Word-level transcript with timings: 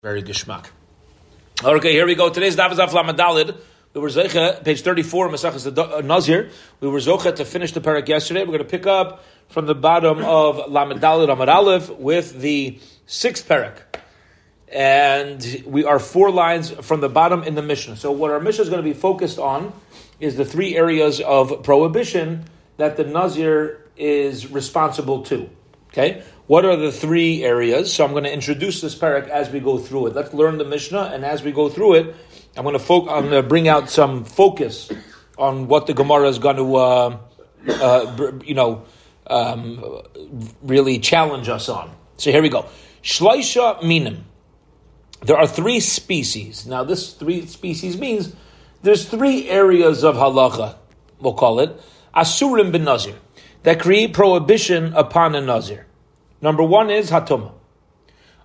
Very 0.00 0.22
geschmack. 0.22 0.66
Okay, 1.60 1.90
here 1.90 2.06
we 2.06 2.14
go. 2.14 2.30
Today's 2.30 2.54
Daf 2.54 2.70
is 2.70 2.78
Lamadalid. 2.78 3.56
We 3.94 4.00
were 4.00 4.06
Zeicha, 4.06 4.62
page 4.62 4.82
34, 4.82 5.28
Masachas 5.28 5.74
the 5.74 5.82
uh, 5.82 6.00
Nazir. 6.02 6.50
We 6.78 6.86
were 6.86 7.00
Zocha 7.00 7.34
to 7.34 7.44
finish 7.44 7.72
the 7.72 7.80
parak 7.80 8.06
yesterday. 8.06 8.42
We're 8.42 8.58
going 8.58 8.58
to 8.60 8.64
pick 8.64 8.86
up 8.86 9.24
from 9.48 9.66
the 9.66 9.74
bottom 9.74 10.18
of 10.18 10.58
Lamadalid 10.68 11.32
Amar 11.32 11.50
Aleph 11.50 11.90
with 11.90 12.40
the 12.40 12.78
sixth 13.06 13.48
parak. 13.48 13.78
And 14.68 15.64
we 15.66 15.84
are 15.84 15.98
four 15.98 16.30
lines 16.30 16.70
from 16.70 17.00
the 17.00 17.08
bottom 17.08 17.42
in 17.42 17.56
the 17.56 17.62
Mishnah. 17.62 17.96
So 17.96 18.12
what 18.12 18.30
our 18.30 18.38
Mishnah 18.38 18.62
is 18.62 18.68
going 18.70 18.84
to 18.84 18.88
be 18.88 18.94
focused 18.94 19.40
on 19.40 19.72
is 20.20 20.36
the 20.36 20.44
three 20.44 20.76
areas 20.76 21.20
of 21.20 21.64
prohibition 21.64 22.44
that 22.76 22.96
the 22.96 23.02
Nazir 23.02 23.84
is 23.96 24.48
responsible 24.48 25.24
to. 25.24 25.50
Okay? 25.88 26.22
What 26.48 26.64
are 26.64 26.76
the 26.76 26.90
three 26.90 27.44
areas? 27.44 27.92
So 27.92 28.06
I'm 28.06 28.12
going 28.12 28.24
to 28.24 28.32
introduce 28.32 28.80
this 28.80 28.94
parak 28.94 29.28
as 29.28 29.50
we 29.50 29.60
go 29.60 29.76
through 29.76 30.06
it. 30.06 30.14
Let's 30.14 30.32
learn 30.32 30.56
the 30.56 30.64
Mishnah, 30.64 31.10
and 31.12 31.22
as 31.22 31.42
we 31.42 31.52
go 31.52 31.68
through 31.68 31.96
it, 31.96 32.16
I'm 32.56 32.62
going 32.62 32.72
to, 32.72 32.78
fo- 32.78 33.06
I'm 33.06 33.28
going 33.28 33.42
to 33.42 33.46
bring 33.46 33.68
out 33.68 33.90
some 33.90 34.24
focus 34.24 34.90
on 35.36 35.68
what 35.68 35.86
the 35.86 35.92
Gemara 35.92 36.26
is 36.26 36.38
going 36.38 36.56
to, 36.56 36.76
uh, 36.76 37.18
uh, 37.68 38.32
you 38.42 38.54
know, 38.54 38.84
um, 39.26 40.00
really 40.62 40.98
challenge 40.98 41.50
us 41.50 41.68
on. 41.68 41.94
So 42.16 42.32
here 42.32 42.40
we 42.40 42.48
go. 42.48 42.64
Shleisha 43.02 43.82
minim. 43.82 44.24
There 45.20 45.36
are 45.36 45.46
three 45.46 45.80
species. 45.80 46.66
Now, 46.66 46.82
this 46.82 47.12
three 47.12 47.44
species 47.44 47.98
means 47.98 48.34
there's 48.80 49.06
three 49.06 49.50
areas 49.50 50.02
of 50.02 50.16
halacha, 50.16 50.76
we'll 51.20 51.34
call 51.34 51.60
it, 51.60 51.78
asurim 52.16 52.72
bin 52.72 52.84
nazir, 52.84 53.16
that 53.64 53.80
create 53.80 54.14
prohibition 54.14 54.94
upon 54.94 55.34
a 55.34 55.42
nazir. 55.42 55.84
Number 56.40 56.62
one 56.62 56.90
is 56.90 57.10
hatuma. 57.10 57.52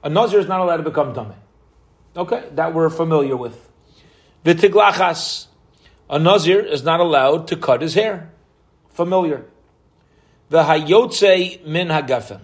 A 0.04 0.10
nazir 0.10 0.40
is 0.40 0.48
not 0.48 0.60
allowed 0.60 0.78
to 0.78 0.84
become 0.84 1.14
tamei. 1.14 1.36
Okay, 2.16 2.48
that 2.54 2.74
we're 2.74 2.90
familiar 2.90 3.38
with. 3.38 3.70
Vitiglachas. 4.46 5.48
A 6.10 6.20
nazir 6.20 6.60
is 6.60 6.84
not 6.84 7.00
allowed 7.00 7.48
to 7.48 7.56
cut 7.56 7.82
his 7.82 7.94
hair. 7.94 8.32
Familiar. 8.90 9.46
The 10.50 10.64
min 10.64 11.88
hagafen. 11.88 12.42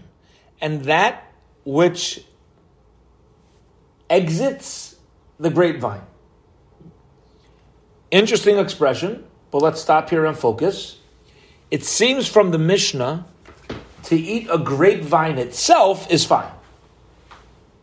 And 0.61 0.85
that 0.85 1.31
which 1.65 2.23
exits 4.09 4.95
the 5.39 5.49
grapevine. 5.49 6.01
Interesting 8.11 8.57
expression, 8.57 9.23
but 9.51 9.61
let's 9.61 9.79
stop 9.79 10.09
here 10.09 10.25
and 10.25 10.37
focus. 10.37 10.97
It 11.69 11.83
seems 11.83 12.27
from 12.27 12.49
the 12.49 12.57
Mishnah 12.57 13.27
to 14.03 14.15
eat 14.15 14.47
a 14.51 14.57
grapevine 14.57 15.37
itself 15.37 16.09
is 16.11 16.25
fine. 16.25 16.51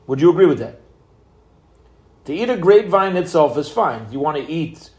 Would 0.07 0.21
you 0.21 0.31
agree 0.31 0.47
with 0.47 0.59
that? 0.59 0.81
To 2.27 2.35
eat 2.35 2.51
a 2.51 2.57
grapevine 2.57 3.17
itself 3.17 3.57
is 3.57 3.69
fine. 3.69 4.11
You 4.11 4.21
want 4.21 4.37
to 4.37 4.51
eat 4.51 4.91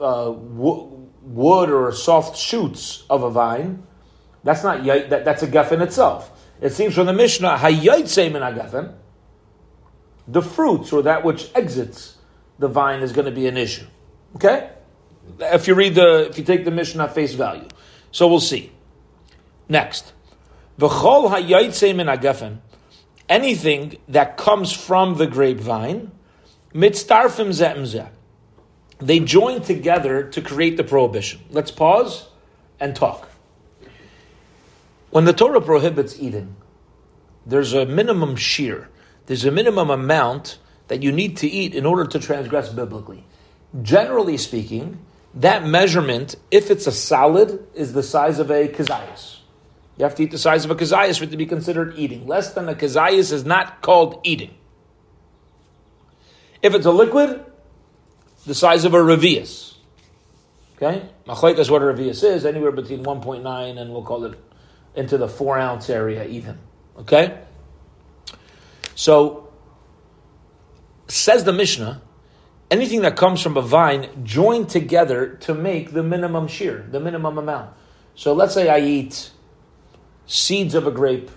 uh, 0.00 0.30
wo- 0.30 1.08
wood 1.22 1.70
or 1.70 1.92
soft 1.92 2.36
shoots 2.36 3.04
of 3.10 3.22
a 3.22 3.30
vine, 3.30 3.82
that's 4.44 4.62
not 4.62 4.84
that, 4.84 5.24
that's 5.24 5.42
a 5.42 5.48
geffen 5.48 5.80
itself. 5.82 6.30
It 6.60 6.70
seems 6.70 6.94
from 6.94 7.06
the 7.06 7.12
Mishnah, 7.12 7.56
hayaytse 7.58 8.32
min 8.32 8.42
geffen, 8.42 8.94
the 10.28 10.42
fruits 10.42 10.92
or 10.92 11.02
that 11.02 11.24
which 11.24 11.50
exits 11.54 12.16
the 12.58 12.68
vine 12.68 13.02
is 13.02 13.12
going 13.12 13.26
to 13.26 13.32
be 13.32 13.46
an 13.46 13.56
issue. 13.56 13.86
Okay? 14.36 14.70
If 15.40 15.66
you 15.66 15.74
read 15.74 15.94
the, 15.94 16.28
if 16.30 16.38
you 16.38 16.44
take 16.44 16.64
the 16.64 16.70
Mishnah 16.70 17.08
face 17.08 17.34
value. 17.34 17.68
So 18.12 18.28
we'll 18.28 18.40
see. 18.40 18.72
Next. 19.68 20.12
V'chol 20.78 21.30
hayaytse 21.30 21.94
min 21.96 22.06
agafen, 22.06 22.58
anything 23.28 23.96
that 24.08 24.36
comes 24.36 24.72
from 24.72 25.16
the 25.16 25.26
grapevine, 25.26 26.10
mitzdarfim 26.74 27.48
zeh 27.48 28.08
They 28.98 29.20
join 29.20 29.62
together 29.62 30.24
to 30.30 30.42
create 30.42 30.76
the 30.76 30.84
prohibition. 30.84 31.40
Let's 31.50 31.70
pause 31.70 32.28
and 32.78 32.94
talk. 32.94 33.28
When 35.10 35.24
the 35.24 35.32
Torah 35.32 35.62
prohibits 35.62 36.20
eating, 36.20 36.56
there's 37.46 37.72
a 37.72 37.86
minimum 37.86 38.36
shear. 38.36 38.90
There's 39.26 39.44
a 39.44 39.50
minimum 39.50 39.88
amount 39.88 40.58
that 40.88 41.02
you 41.02 41.10
need 41.10 41.38
to 41.38 41.48
eat 41.48 41.74
in 41.74 41.86
order 41.86 42.06
to 42.06 42.18
transgress 42.18 42.68
biblically. 42.68 43.24
Generally 43.82 44.36
speaking, 44.38 44.98
that 45.34 45.66
measurement, 45.66 46.36
if 46.50 46.70
it's 46.70 46.86
a 46.86 46.92
salad, 46.92 47.66
is 47.74 47.92
the 47.92 48.02
size 48.02 48.38
of 48.38 48.50
a 48.50 48.68
kazayas. 48.68 49.35
You 49.98 50.04
have 50.04 50.14
to 50.16 50.22
eat 50.22 50.30
the 50.30 50.38
size 50.38 50.64
of 50.64 50.70
a 50.70 50.74
kazayas 50.74 51.18
for 51.18 51.24
it 51.24 51.30
to 51.30 51.36
be 51.36 51.46
considered 51.46 51.94
eating. 51.96 52.26
Less 52.26 52.52
than 52.52 52.68
a 52.68 52.74
kazayas 52.74 53.32
is 53.32 53.44
not 53.44 53.80
called 53.80 54.20
eating. 54.24 54.54
If 56.62 56.74
it's 56.74 56.86
a 56.86 56.90
liquid, 56.90 57.44
the 58.46 58.54
size 58.54 58.84
of 58.84 58.94
a 58.94 58.98
revius. 58.98 59.74
Okay? 60.76 61.08
Machlaikas 61.26 61.70
what 61.70 61.82
a 61.82 61.86
revius 61.86 62.22
is, 62.22 62.44
anywhere 62.44 62.72
between 62.72 63.04
1.9 63.04 63.78
and 63.78 63.90
we'll 63.90 64.02
call 64.02 64.24
it 64.24 64.38
into 64.94 65.16
the 65.16 65.28
4 65.28 65.58
ounce 65.58 65.88
area 65.88 66.26
even. 66.26 66.58
Okay? 66.98 67.38
So, 68.94 69.48
says 71.08 71.44
the 71.44 71.52
Mishnah, 71.52 72.02
anything 72.70 73.02
that 73.02 73.16
comes 73.16 73.40
from 73.40 73.56
a 73.56 73.62
vine 73.62 74.24
joined 74.24 74.68
together 74.68 75.36
to 75.42 75.54
make 75.54 75.92
the 75.92 76.02
minimum 76.02 76.48
shear, 76.48 76.86
the 76.90 77.00
minimum 77.00 77.38
amount. 77.38 77.70
So 78.14 78.32
let's 78.32 78.54
say 78.54 78.68
I 78.68 78.80
eat 78.80 79.30
seeds 80.26 80.74
of 80.74 80.86
a 80.86 80.90
grape, 80.90 81.30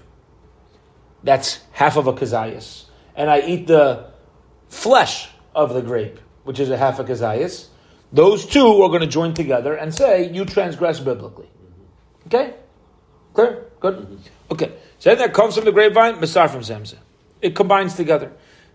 that's 1.24 1.60
half 1.72 1.98
of 1.98 2.08
a 2.08 2.14
kazayas. 2.14 2.86
And 3.16 3.30
I 3.30 3.42
eat 3.42 3.68
the 3.68 4.12
flesh 4.68 5.30
of 5.54 5.74
the 5.74 5.82
grape, 5.82 6.20
which 6.44 6.60
is 6.60 6.70
a 6.70 6.78
half 6.78 7.00
a 7.00 7.04
kazayas. 7.04 7.68
Those 8.12 8.46
two 8.46 8.82
are 8.82 8.90
going 8.90 9.02
to 9.02 9.08
join 9.08 9.34
together 9.34 9.76
and 9.76 9.94
say, 9.94 10.32
you 10.32 10.46
transgress 10.46 11.00
biblically. 11.00 11.46
Mm-hmm. 11.46 12.28
Okay? 12.28 12.56
Clear? 13.34 13.66
Good? 13.80 13.96
Mm-hmm. 13.98 14.16
Okay. 14.52 14.72
So 14.98 15.14
that 15.14 15.34
comes 15.34 15.56
from 15.56 15.66
the 15.66 15.72
grapevine, 15.72 16.16
Masar 16.16 16.50
from 16.50 16.62
Zemza. 16.62 16.98
It 17.42 17.56
combines 17.56 17.96
together. 17.96 18.34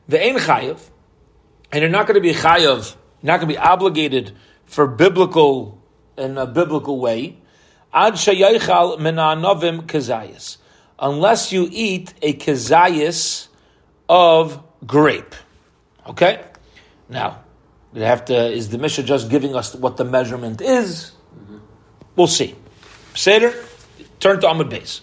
The 0.09 0.25
Ein 0.25 0.37
Chayav, 0.37 0.81
and 1.73 1.83
you're 1.83 1.91
not 1.91 2.07
going 2.07 2.15
to 2.15 2.21
be 2.21 2.33
Chayav, 2.33 2.97
not 3.23 3.41
going 3.41 3.49
to 3.49 3.55
be 3.55 3.59
obligated 3.59 4.37
for 4.65 4.87
biblical, 4.87 5.83
in 6.17 6.39
a 6.39 6.47
biblical 6.47 7.01
way, 7.01 7.39
Ad 7.95 8.15
shayaychal 8.15 8.99
menanovim 8.99 9.83
kazayas. 9.83 10.57
Unless 10.99 11.53
you 11.53 11.69
eat 11.71 12.13
a 12.21 12.35
kazayas 12.35 13.47
of 14.09 14.61
grape. 14.85 15.35
Okay? 16.07 16.45
Now, 17.09 17.45
we 17.93 18.01
have 18.01 18.25
to, 18.27 18.51
is 18.51 18.71
the 18.71 18.79
Mishnah 18.79 19.05
just 19.05 19.31
giving 19.31 19.55
us 19.55 19.75
what 19.77 19.97
the 19.97 20.05
measurement 20.05 20.61
is? 20.61 21.13
Mm-hmm. 21.37 21.59
We'll 22.17 22.27
see. 22.27 22.57
Seder, 23.15 23.55
turn 24.19 24.41
to 24.41 24.49
Amud 24.49 24.71
Beis. 24.71 25.03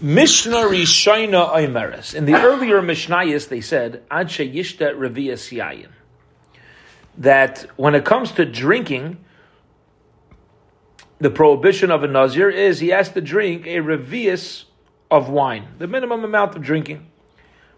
Mishnah 0.00 0.56
Rishayna 0.56 1.54
Oimeres. 1.54 2.14
In 2.14 2.26
the 2.26 2.34
earlier 2.34 2.82
Mishnayos, 2.82 3.48
they 3.48 3.62
said, 3.62 4.02
Ad 4.10 4.28
sheyishta 4.28 4.94
reviyas 4.94 5.56
yayin. 5.56 5.88
That 7.16 7.66
when 7.76 7.94
it 7.94 8.04
comes 8.04 8.32
to 8.32 8.44
drinking, 8.44 9.24
the 11.18 11.30
prohibition 11.30 11.90
of 11.90 12.02
a 12.02 12.08
nazir 12.08 12.48
is 12.50 12.80
he 12.80 12.88
has 12.88 13.10
to 13.10 13.20
drink 13.20 13.66
a 13.66 13.76
revius 13.76 14.64
of 15.10 15.28
wine, 15.28 15.68
the 15.78 15.86
minimum 15.86 16.24
amount 16.24 16.56
of 16.56 16.62
drinking. 16.62 17.06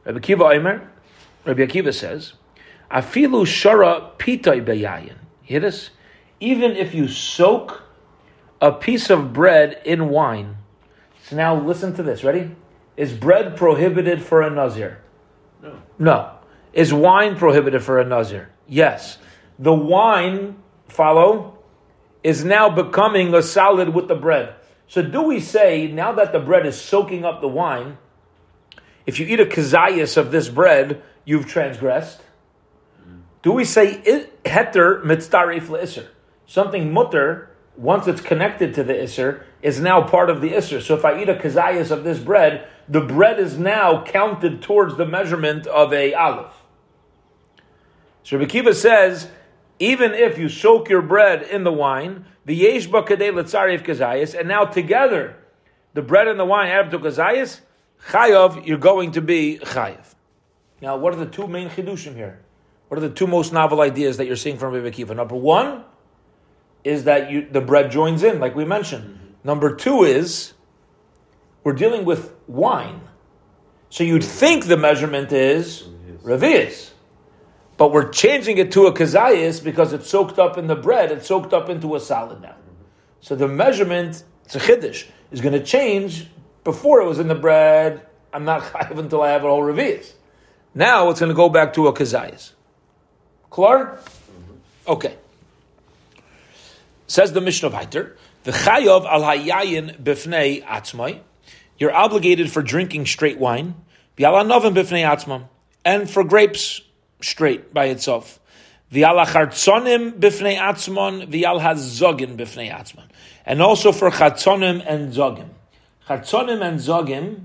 Rabbi 0.05 0.19
Akiva 0.19 0.57
Omer, 0.57 0.91
Rabbi 1.45 1.67
Akiva 1.67 1.95
says, 1.95 2.33
"Afilu 2.91 3.45
shara 3.45 4.17
pitay 4.19 4.65
beyayin." 4.65 5.17
Hear 5.43 5.61
this? 5.61 5.91
Even 6.41 6.73
if 6.73 6.95
you 6.95 7.09
soak 7.09 7.83
a 8.61 8.73
piece 8.73 9.11
of 9.11 9.33
bread 9.33 9.81
in 9.85 10.09
wine. 10.09 10.57
So 11.23 11.37
now 11.37 11.55
listen 11.55 11.95
to 11.95 12.03
this. 12.03 12.25
Ready? 12.25 12.51
Is 12.97 13.13
bread 13.13 13.57
prohibited 13.57 14.23
for 14.23 14.43
a 14.43 14.51
nazir? 14.51 14.99
No. 15.63 15.75
No. 15.99 16.31
Is 16.73 16.93
wine 16.93 17.37
prohibited 17.37 17.83
for 17.83 17.99
a 17.99 18.05
nazir? 18.05 18.51
Yes. 18.67 19.19
The 19.59 19.73
wine 19.73 20.57
follow 20.89 21.58
is 22.23 22.45
now 22.45 22.69
becoming 22.69 23.35
a 23.35 23.43
salad 23.43 23.91
with 23.95 24.09
the 24.09 24.15
bread. 24.15 24.55
So 24.87 25.03
do 25.03 25.23
we 25.23 25.41
say, 25.41 25.87
now 25.87 26.13
that 26.13 26.33
the 26.33 26.41
bread 26.41 26.67
is 26.67 26.81
soaking 26.81 27.25
up 27.25 27.41
the 27.41 27.49
wine, 27.49 27.99
if 29.07 29.21
you 29.21 29.27
eat 29.27 29.41
a 29.41 29.47
kazayas 29.47 30.17
of 30.17 30.31
this 30.31 30.49
bread, 30.49 31.03
you've 31.25 31.47
transgressed? 31.47 32.21
Do 33.43 33.53
we 33.53 33.65
say 33.65 34.27
heter 34.45 35.03
mitzdarif 35.03 35.69
le'isr? 35.69 36.07
Something 36.47 36.93
mutter, 36.93 37.51
once 37.77 38.07
it's 38.09 38.21
connected 38.21 38.75
to 38.75 38.83
the 38.83 38.95
isser, 38.95 39.45
is 39.63 39.81
now 39.81 40.03
part 40.03 40.31
of 40.31 40.41
the 40.41 40.51
isser. 40.51 40.83
So 40.83 40.95
if 40.97 41.05
I 41.05 41.21
eat 41.21 41.29
a 41.29 41.35
kazayas 41.35 41.91
of 41.91 42.05
this 42.05 42.19
bread, 42.19 42.67
the 42.89 43.01
bread 43.01 43.39
is 43.39 43.59
now 43.59 44.03
counted 44.05 44.63
towards 44.63 44.97
the 44.97 45.07
measurement 45.07 45.67
of 45.67 45.93
a 45.93 46.15
olive. 46.15 46.53
So 48.23 48.37
Rabbi 48.37 48.51
Kiva 48.51 48.75
says, 48.75 49.29
even 49.79 50.13
if 50.15 50.39
you 50.39 50.49
soak 50.49 50.89
your 50.89 51.03
bread 51.03 51.43
in 51.43 51.65
the 51.65 51.73
wine, 51.73 52.25
the 52.45 52.61
yeshba 52.61 53.07
kadei 53.07 53.33
letzarif 53.33 53.85
kazayis, 53.85 54.39
and 54.39 54.49
now 54.49 54.65
together, 54.65 55.37
the 55.95 56.03
bread 56.03 56.29
and 56.29 56.39
the 56.39 56.45
wine 56.45 56.69
add 56.69 56.87
up 56.87 56.91
to 56.91 56.99
kazayis, 56.99 57.61
chayav, 58.09 58.67
you're 58.67 58.79
going 58.79 59.13
to 59.13 59.21
be 59.21 59.59
chayav. 59.63 60.15
Now, 60.81 60.97
what 60.97 61.13
are 61.13 61.17
the 61.17 61.27
two 61.27 61.47
main 61.47 61.69
chidushim 61.71 62.15
here? 62.15 62.41
What 62.89 62.99
are 62.99 63.01
the 63.01 63.15
two 63.15 63.27
most 63.27 63.53
novel 63.53 63.81
ideas 63.81 64.17
that 64.17 64.27
you're 64.27 64.37
seeing 64.37 64.57
from 64.57 64.73
Rabbi 64.73 64.91
Akiva? 64.91 65.15
Number 65.15 65.35
one 65.35 65.85
is 66.85 67.05
that 67.05 67.31
you, 67.31 67.47
the 67.51 67.61
bread 67.61 67.91
joins 67.91 68.23
in, 68.23 68.41
like 68.41 68.55
we 68.55 68.65
mentioned. 68.65 69.05
Mm-hmm. 69.05 69.27
Number 69.45 69.75
two 69.75 70.05
is 70.05 70.55
we're 71.65 71.75
dealing 71.75 72.05
with 72.05 72.35
wine. 72.47 73.03
So 73.91 74.05
you'd 74.05 74.25
think 74.25 74.67
the 74.67 74.77
measurement 74.77 75.33
is 75.33 75.83
revius. 76.23 76.93
But 77.79 77.93
we're 77.93 78.11
changing 78.11 78.59
it 78.59 78.73
to 78.73 78.87
a 78.87 78.93
kazayas 78.93 79.63
because 79.63 79.93
it's 79.93 80.11
soaked 80.11 80.39
up 80.41 80.59
in 80.59 80.67
the 80.67 80.75
bread, 80.75 81.13
it's 81.13 81.29
soaked 81.29 81.55
up 81.55 81.71
into 81.71 81.95
a 81.95 82.01
salad 82.01 82.43
now. 82.43 82.57
So 83.21 83.37
the 83.37 83.47
measurement, 83.47 84.23
it's 84.45 84.57
a 84.57 84.59
chiddush, 84.59 85.07
is 85.31 85.41
going 85.41 85.55
to 85.55 85.65
change. 85.65 86.27
Before 86.65 87.01
it 87.01 87.07
was 87.07 87.21
in 87.21 87.29
the 87.29 87.37
bread, 87.37 88.05
I'm 88.33 88.45
not 88.45 88.63
chayiv 88.63 88.99
until 88.99 89.23
I 89.23 89.31
have 89.31 89.45
a 89.45 89.49
whole 89.49 89.63
revius. 89.63 90.13
Now 90.75 91.09
it's 91.11 91.21
going 91.21 91.31
to 91.31 91.37
go 91.37 91.49
back 91.49 91.75
to 91.75 91.87
a 91.87 91.93
kazayas. 91.93 92.51
Klar? 93.49 93.97
Mm-hmm. 93.97 94.91
Okay. 94.91 95.17
Says 97.07 97.33
the 97.33 97.41
Mishnah 97.41 97.71
Viter, 97.71 98.17
the 98.43 98.51
chayav 98.51 99.07
al 99.07 99.23
hayayin 99.23 100.03
bifnei 100.03 100.65
atzmai. 100.65 101.21
You're 101.79 101.95
obligated 101.95 102.51
for 102.51 102.61
drinking 102.61 103.07
straight 103.07 103.39
wine, 103.39 103.77
bi'al 104.17 104.45
novim 104.47 104.75
bifnei 104.75 105.09
atzmam, 105.09 105.45
and 105.85 106.11
for 106.11 106.25
grapes 106.25 106.81
straight 107.21 107.73
by 107.75 107.87
itself. 107.87 108.41
V'al 108.93 109.25
achartzonim 109.25 110.19
bifnei 110.19 110.59
atzmon, 110.59 111.31
v'al 111.31 111.61
hazogin 111.61 112.37
bifnei 112.37 112.73
atzmon. 112.73 113.05
And 113.45 113.61
also 113.61 113.93
for 113.93 114.11
chartzonim 114.11 114.83
and 114.87 115.13
zogim. 115.13 115.51
Chartzonim 116.09 116.63
and 116.63 116.79
zogim 116.79 117.45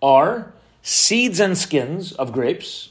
are 0.00 0.52
seeds 0.82 1.40
and 1.40 1.58
skins 1.58 2.12
of 2.12 2.32
grapes, 2.32 2.90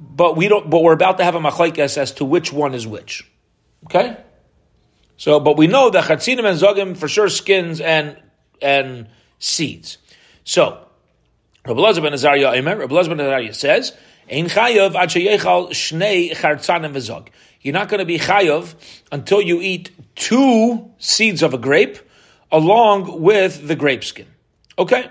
but 0.00 0.36
we 0.36 0.48
don't. 0.48 0.68
But 0.68 0.82
we're 0.82 0.92
about 0.92 1.18
to 1.18 1.24
have 1.24 1.34
a 1.34 1.40
machlekes 1.40 1.96
as 1.96 2.12
to 2.12 2.24
which 2.24 2.52
one 2.52 2.74
is 2.74 2.86
which. 2.86 3.30
Okay. 3.84 4.16
So, 5.16 5.40
but 5.40 5.56
we 5.56 5.66
know 5.66 5.90
that 5.90 6.04
chatzinim 6.04 6.44
and 6.48 6.58
zogim 6.58 6.96
for 6.96 7.08
sure 7.08 7.28
skins 7.28 7.80
and 7.80 8.16
and 8.60 9.08
seeds. 9.38 9.98
So, 10.44 10.86
Rabbi 11.66 11.80
Lazar 11.80 12.00
ben 12.00 12.12
Azariah 12.12 12.62
Rabbi 12.62 12.94
Lazar 12.94 13.14
ben 13.14 13.20
Azariah 13.20 13.54
says, 13.54 13.96
Ein 14.30 14.46
chayav 14.46 14.94
ad 14.94 15.08
sheyechal 15.08 15.70
shnei 15.70 16.34
chartzanim 16.34 16.92
v'zog. 16.92 17.28
You're 17.60 17.74
not 17.74 17.88
going 17.88 18.00
to 18.00 18.04
be 18.04 18.18
chayav 18.18 18.74
until 19.10 19.40
you 19.40 19.60
eat 19.60 19.90
two 20.14 20.90
seeds 20.98 21.42
of 21.42 21.54
a 21.54 21.58
grape 21.58 21.98
along 22.52 23.20
with 23.20 23.66
the 23.66 23.76
grape 23.76 24.04
skin. 24.04 24.26
Okay? 24.78 25.10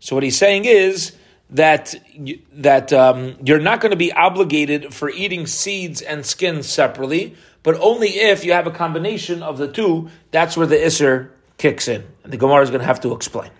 So 0.00 0.16
what 0.16 0.22
he's 0.22 0.38
saying 0.38 0.64
is 0.64 1.12
that 1.50 1.94
that 2.52 2.92
um, 2.92 3.36
you're 3.44 3.60
not 3.60 3.80
going 3.80 3.90
to 3.90 3.96
be 3.96 4.12
obligated 4.12 4.92
for 4.92 5.10
eating 5.10 5.46
seeds 5.46 6.02
and 6.02 6.26
skins 6.26 6.68
separately, 6.68 7.36
but 7.62 7.76
only 7.80 8.08
if 8.08 8.44
you 8.44 8.52
have 8.52 8.66
a 8.66 8.72
combination 8.72 9.42
of 9.42 9.58
the 9.58 9.68
two. 9.68 10.10
That's 10.32 10.56
where 10.56 10.66
the 10.66 10.76
isser 10.76 11.30
kicks 11.58 11.88
in, 11.88 12.04
and 12.24 12.32
the 12.32 12.36
Gemara 12.36 12.62
is 12.62 12.70
going 12.70 12.80
to 12.80 12.86
have 12.86 13.00
to 13.02 13.14
explain. 13.14 13.50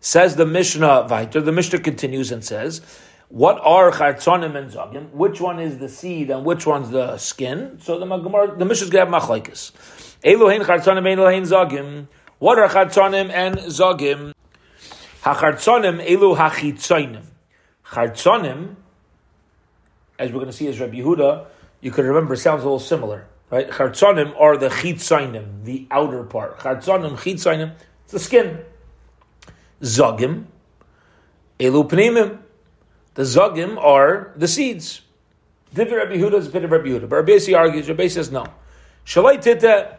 Says 0.00 0.36
the 0.36 0.46
Mishnah 0.46 1.06
Viter. 1.08 1.44
The 1.44 1.52
Mishnah 1.52 1.80
continues 1.80 2.30
and 2.30 2.44
says, 2.44 2.80
"What 3.28 3.58
are 3.62 3.90
chartzonim 3.90 4.56
and 4.56 4.70
zogim? 4.70 5.10
Which 5.10 5.40
one 5.40 5.58
is 5.58 5.78
the 5.78 5.88
seed 5.88 6.30
and 6.30 6.44
which 6.44 6.66
one's 6.66 6.90
the 6.90 7.18
skin?" 7.18 7.78
So 7.80 7.98
the 7.98 8.06
Gemara, 8.06 8.56
the 8.56 8.64
Mishnah's 8.64 8.90
going 8.90 9.06
to 9.06 9.12
have 9.12 9.22
machlekes. 9.22 9.72
Elohein 10.24 10.62
chartzonim, 10.64 11.02
Elohein 11.02 11.42
zogim. 11.42 12.06
What 12.38 12.58
are 12.58 12.68
chartzonim 12.68 13.30
and 13.30 13.56
zogim? 13.56 14.32
Hachartzonim 15.22 16.06
elu 16.06 16.36
hachitzonim. 16.36 17.24
Chartzonim, 17.84 18.76
as 20.18 20.30
we're 20.30 20.40
going 20.40 20.46
to 20.46 20.52
see 20.52 20.68
as 20.68 20.78
Rabbi 20.78 20.98
Yehuda, 20.98 21.46
you 21.80 21.90
could 21.90 22.04
remember 22.04 22.36
sounds 22.36 22.62
a 22.62 22.64
little 22.64 22.78
similar, 22.78 23.26
right? 23.50 23.68
Chartzonim 23.70 24.38
are 24.38 24.56
the 24.56 24.68
chitzonim, 24.68 25.64
the 25.64 25.86
outer 25.90 26.22
part. 26.24 26.58
Chartzonim, 26.58 27.16
chitzonim, 27.16 27.74
it's 28.04 28.12
the 28.12 28.18
skin. 28.18 28.60
Zogim, 29.80 30.44
elu 31.58 31.88
pnimim. 31.88 32.38
The 33.16 33.22
zogim 33.22 33.82
are 33.82 34.32
the 34.36 34.46
seeds. 34.46 35.00
Divir 35.74 35.96
Rabbi 35.96 36.16
Yehuda 36.16 36.34
is 36.34 36.46
a 36.46 36.50
bit 36.50 36.64
of 36.64 36.70
Rabbi 36.70 36.88
Yehuda. 36.88 37.08
But 37.08 37.16
Rabbi 37.16 37.52
argues, 37.54 37.88
Rabbi 37.88 38.08
says 38.08 38.30
no. 38.30 38.46
Shalai 39.04 39.42
tita, 39.42 39.98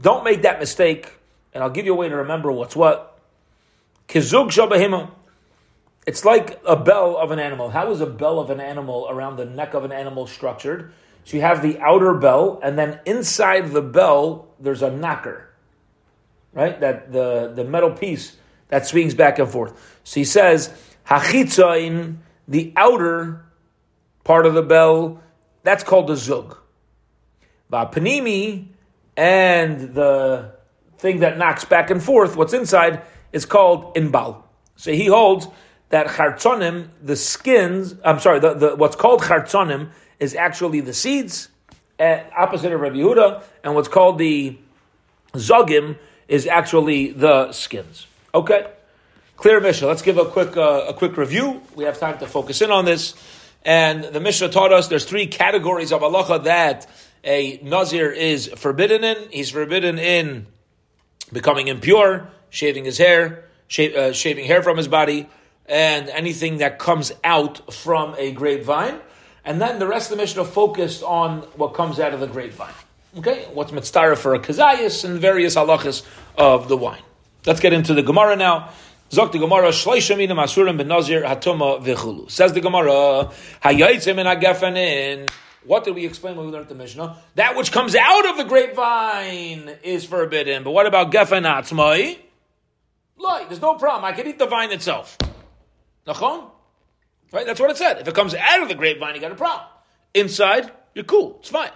don't 0.00 0.24
make 0.24 0.42
that 0.42 0.60
mistake, 0.60 1.12
and 1.52 1.62
I'll 1.62 1.70
give 1.70 1.86
you 1.86 1.92
a 1.92 1.96
way 1.96 2.08
to 2.08 2.16
remember 2.16 2.50
what's 2.50 2.76
what. 2.76 3.18
Kizug 4.08 4.50
shabahima. 4.50 5.10
It's 6.06 6.24
like 6.24 6.60
a 6.66 6.76
bell 6.76 7.16
of 7.16 7.30
an 7.30 7.38
animal. 7.38 7.70
How 7.70 7.90
is 7.90 8.00
a 8.00 8.06
bell 8.06 8.38
of 8.38 8.50
an 8.50 8.60
animal 8.60 9.06
around 9.10 9.36
the 9.36 9.44
neck 9.44 9.74
of 9.74 9.84
an 9.84 9.92
animal 9.92 10.26
structured? 10.26 10.92
So 11.24 11.36
you 11.36 11.42
have 11.42 11.62
the 11.62 11.78
outer 11.80 12.14
bell, 12.14 12.60
and 12.62 12.78
then 12.78 13.00
inside 13.06 13.72
the 13.72 13.82
bell, 13.82 14.48
there's 14.60 14.82
a 14.82 14.90
knocker, 14.90 15.48
right? 16.52 16.78
That 16.80 17.12
the, 17.12 17.52
the 17.54 17.64
metal 17.64 17.92
piece 17.92 18.36
that 18.68 18.86
swings 18.86 19.14
back 19.14 19.38
and 19.38 19.48
forth. 19.48 20.00
So 20.04 20.20
he 20.20 20.24
says, 20.24 20.72
hachitzain, 21.06 22.16
the 22.48 22.72
outer 22.76 23.44
part 24.24 24.46
of 24.46 24.54
the 24.54 24.62
bell, 24.62 25.20
that's 25.62 25.84
called 25.84 26.08
the 26.08 26.16
zug. 26.16 26.56
Vapanimi, 27.72 28.66
and 29.16 29.94
the 29.94 30.52
thing 30.98 31.20
that 31.20 31.38
knocks 31.38 31.64
back 31.64 31.90
and 31.90 32.02
forth, 32.02 32.36
what's 32.36 32.52
inside, 32.52 33.02
is 33.32 33.44
called 33.46 33.94
inbal. 33.94 34.42
So 34.76 34.92
he 34.92 35.06
holds 35.06 35.48
that 35.90 36.06
chartzonim, 36.06 36.88
the 37.02 37.16
skins, 37.16 37.94
I'm 38.04 38.18
sorry, 38.18 38.40
the, 38.40 38.54
the, 38.54 38.76
what's 38.76 38.96
called 38.96 39.20
chartzonim 39.20 39.90
is 40.18 40.34
actually 40.34 40.80
the 40.80 40.94
seeds, 40.94 41.48
uh, 41.98 42.20
opposite 42.36 42.72
of 42.72 42.80
Rabbi 42.80 42.96
Yehuda, 42.96 43.42
and 43.64 43.74
what's 43.74 43.88
called 43.88 44.18
the 44.18 44.56
zogim 45.34 45.98
is 46.28 46.46
actually 46.46 47.12
the 47.12 47.52
skins. 47.52 48.06
Okay, 48.34 48.66
clear 49.36 49.60
Mishnah. 49.60 49.88
Let's 49.88 50.02
give 50.02 50.18
a 50.18 50.24
quick 50.24 50.56
uh, 50.56 50.86
a 50.88 50.94
quick 50.94 51.16
review. 51.16 51.62
We 51.74 51.84
have 51.84 51.98
time 51.98 52.18
to 52.18 52.26
focus 52.26 52.62
in 52.62 52.70
on 52.70 52.84
this, 52.84 53.14
and 53.64 54.04
the 54.04 54.20
Mishnah 54.20 54.50
taught 54.50 54.72
us 54.72 54.88
there's 54.88 55.04
three 55.04 55.26
categories 55.26 55.92
of 55.92 56.02
halacha 56.02 56.44
that 56.44 56.88
a 57.24 57.60
nazir 57.62 58.10
is 58.10 58.48
forbidden 58.56 59.04
in. 59.04 59.16
He's 59.30 59.50
forbidden 59.50 59.98
in 59.98 60.46
becoming 61.32 61.68
impure 61.68 62.28
shaving 62.52 62.84
his 62.84 62.98
hair, 62.98 63.44
uh, 63.78 64.12
shaving 64.12 64.44
hair 64.44 64.62
from 64.62 64.76
his 64.76 64.86
body, 64.86 65.26
and 65.66 66.08
anything 66.10 66.58
that 66.58 66.78
comes 66.78 67.10
out 67.24 67.72
from 67.72 68.14
a 68.18 68.30
grapevine. 68.30 69.00
And 69.44 69.60
then 69.60 69.78
the 69.78 69.86
rest 69.86 70.12
of 70.12 70.18
the 70.18 70.22
Mishnah 70.22 70.44
focused 70.44 71.02
on 71.02 71.40
what 71.56 71.74
comes 71.74 71.98
out 71.98 72.12
of 72.12 72.20
the 72.20 72.26
grapevine. 72.26 72.74
Okay, 73.16 73.46
what's 73.52 73.72
mitzvah 73.72 74.16
for 74.16 74.34
a 74.34 74.38
kazayas 74.38 75.04
and 75.04 75.18
various 75.18 75.56
halachas 75.56 76.04
of 76.36 76.68
the 76.68 76.76
wine. 76.76 77.02
Let's 77.46 77.60
get 77.60 77.72
into 77.72 77.94
the 77.94 78.02
Gemara 78.02 78.36
now. 78.36 78.70
Zok 79.12 79.30
the 79.30 79.38
Gemara, 79.38 79.68
Shleisha 79.68 80.16
mina 80.16 80.34
masurim 80.34 80.78
ben 80.78 80.88
nazir 80.88 81.20
hatuma 81.20 81.84
v'chulu. 81.84 82.30
Says 82.30 82.54
the 82.54 82.62
Gemara, 82.62 83.30
Hayayitzim 83.62 84.74
in. 84.74 85.26
What 85.64 85.84
did 85.84 85.94
we 85.94 86.06
explain 86.06 86.34
when 86.34 86.46
we 86.46 86.52
learned 86.52 86.68
the 86.68 86.74
Mishnah? 86.74 87.18
That 87.34 87.54
which 87.54 87.72
comes 87.72 87.94
out 87.94 88.30
of 88.30 88.38
the 88.38 88.44
grapevine 88.44 89.76
is 89.82 90.06
forbidden. 90.06 90.64
But 90.64 90.70
what 90.70 90.86
about 90.86 91.12
gefen 91.12 91.44
atzmai? 91.44 92.20
Light, 93.18 93.50
there's 93.50 93.60
no 93.60 93.74
problem. 93.74 94.06
I 94.06 94.12
can 94.12 94.26
eat 94.26 94.38
the 94.38 94.46
vine 94.46 94.72
itself. 94.72 95.18
Nachon? 96.06 96.50
Right? 97.32 97.44
That's 97.44 97.60
what 97.60 97.70
it 97.70 97.76
said. 97.76 97.98
If 97.98 98.08
it 98.08 98.14
comes 98.14 98.34
out 98.34 98.62
of 98.62 98.68
the 98.70 98.74
grapevine, 98.74 99.14
you 99.14 99.20
got 99.20 99.30
a 99.30 99.34
problem. 99.34 99.66
Inside, 100.14 100.72
you're 100.94 101.04
cool. 101.04 101.36
It's 101.40 101.50
fine. 101.50 101.70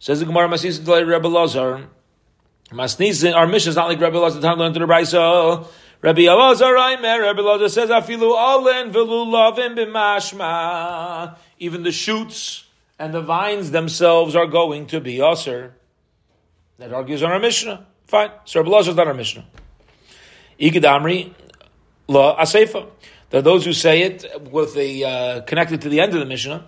Says 0.00 0.20
the 0.20 0.26
Gemara 0.26 0.48
Masis 0.48 0.86
Rebbe 0.86 1.28
Lazar. 1.28 1.88
Masnisin, 2.70 3.34
our 3.34 3.46
mission 3.46 3.70
is 3.70 3.76
not 3.76 3.88
like 3.88 3.98
Rebbe 3.98 4.18
Lazar 4.18 4.42
time 4.42 4.58
learned 4.58 4.74
to 4.74 4.80
the 4.80 4.86
Brisa. 4.86 5.66
Rabbi 6.02 6.22
Elazar 6.22 6.76
Aimer, 6.78 7.22
Rabbi 7.22 7.40
Elazar 7.40 7.70
says, 7.70 7.90
Afilu 7.90 8.36
alen 8.36 8.92
velu 8.92 9.26
lavim 9.26 9.76
b'mashma. 9.76 11.36
Even 11.58 11.82
the 11.82 11.92
shoots 11.92 12.64
and 12.98 13.14
the 13.14 13.22
vines 13.22 13.70
themselves 13.70 14.36
are 14.36 14.46
going 14.46 14.86
to 14.86 15.00
be 15.00 15.20
usher. 15.20 15.74
That 16.78 16.92
argues 16.92 17.22
on 17.22 17.32
our 17.32 17.38
Mishnah. 17.38 17.86
Fine. 18.06 18.30
So 18.44 18.60
Rabbi 18.60 18.72
Elazar 18.72 18.88
is 18.88 18.96
not 18.96 19.08
our 19.08 19.14
Mishnah. 19.14 19.44
Ikidamri 20.60 21.32
la 22.08 22.36
asefa. 22.36 22.86
There 23.30 23.40
are 23.40 23.42
those 23.42 23.64
who 23.64 23.72
say 23.72 24.02
it 24.02 24.24
with 24.52 24.74
the 24.74 25.04
uh, 25.04 25.40
connected 25.42 25.80
to 25.82 25.88
the 25.88 26.00
end 26.00 26.14
of 26.14 26.20
the 26.20 26.26
Mishnah. 26.26 26.66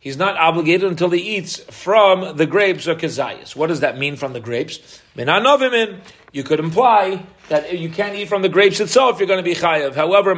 He's 0.00 0.16
not 0.16 0.36
obligated 0.36 0.88
until 0.88 1.10
he 1.10 1.36
eats 1.36 1.58
from 1.58 2.36
the 2.36 2.46
grapes 2.46 2.86
or 2.86 2.94
kezayis. 2.94 3.56
What 3.56 3.66
does 3.66 3.80
that 3.80 3.98
mean 3.98 4.16
from 4.16 4.32
the 4.32 4.40
grapes? 4.40 5.02
You 5.16 6.44
could 6.44 6.60
imply 6.60 7.26
that 7.48 7.76
you 7.78 7.88
can't 7.88 8.14
eat 8.14 8.28
from 8.28 8.42
the 8.42 8.48
grapes 8.48 8.78
itself, 8.78 9.18
you're 9.18 9.26
going 9.26 9.42
to 9.42 9.42
be 9.42 9.56
chayav. 9.56 9.94
However, 9.94 10.34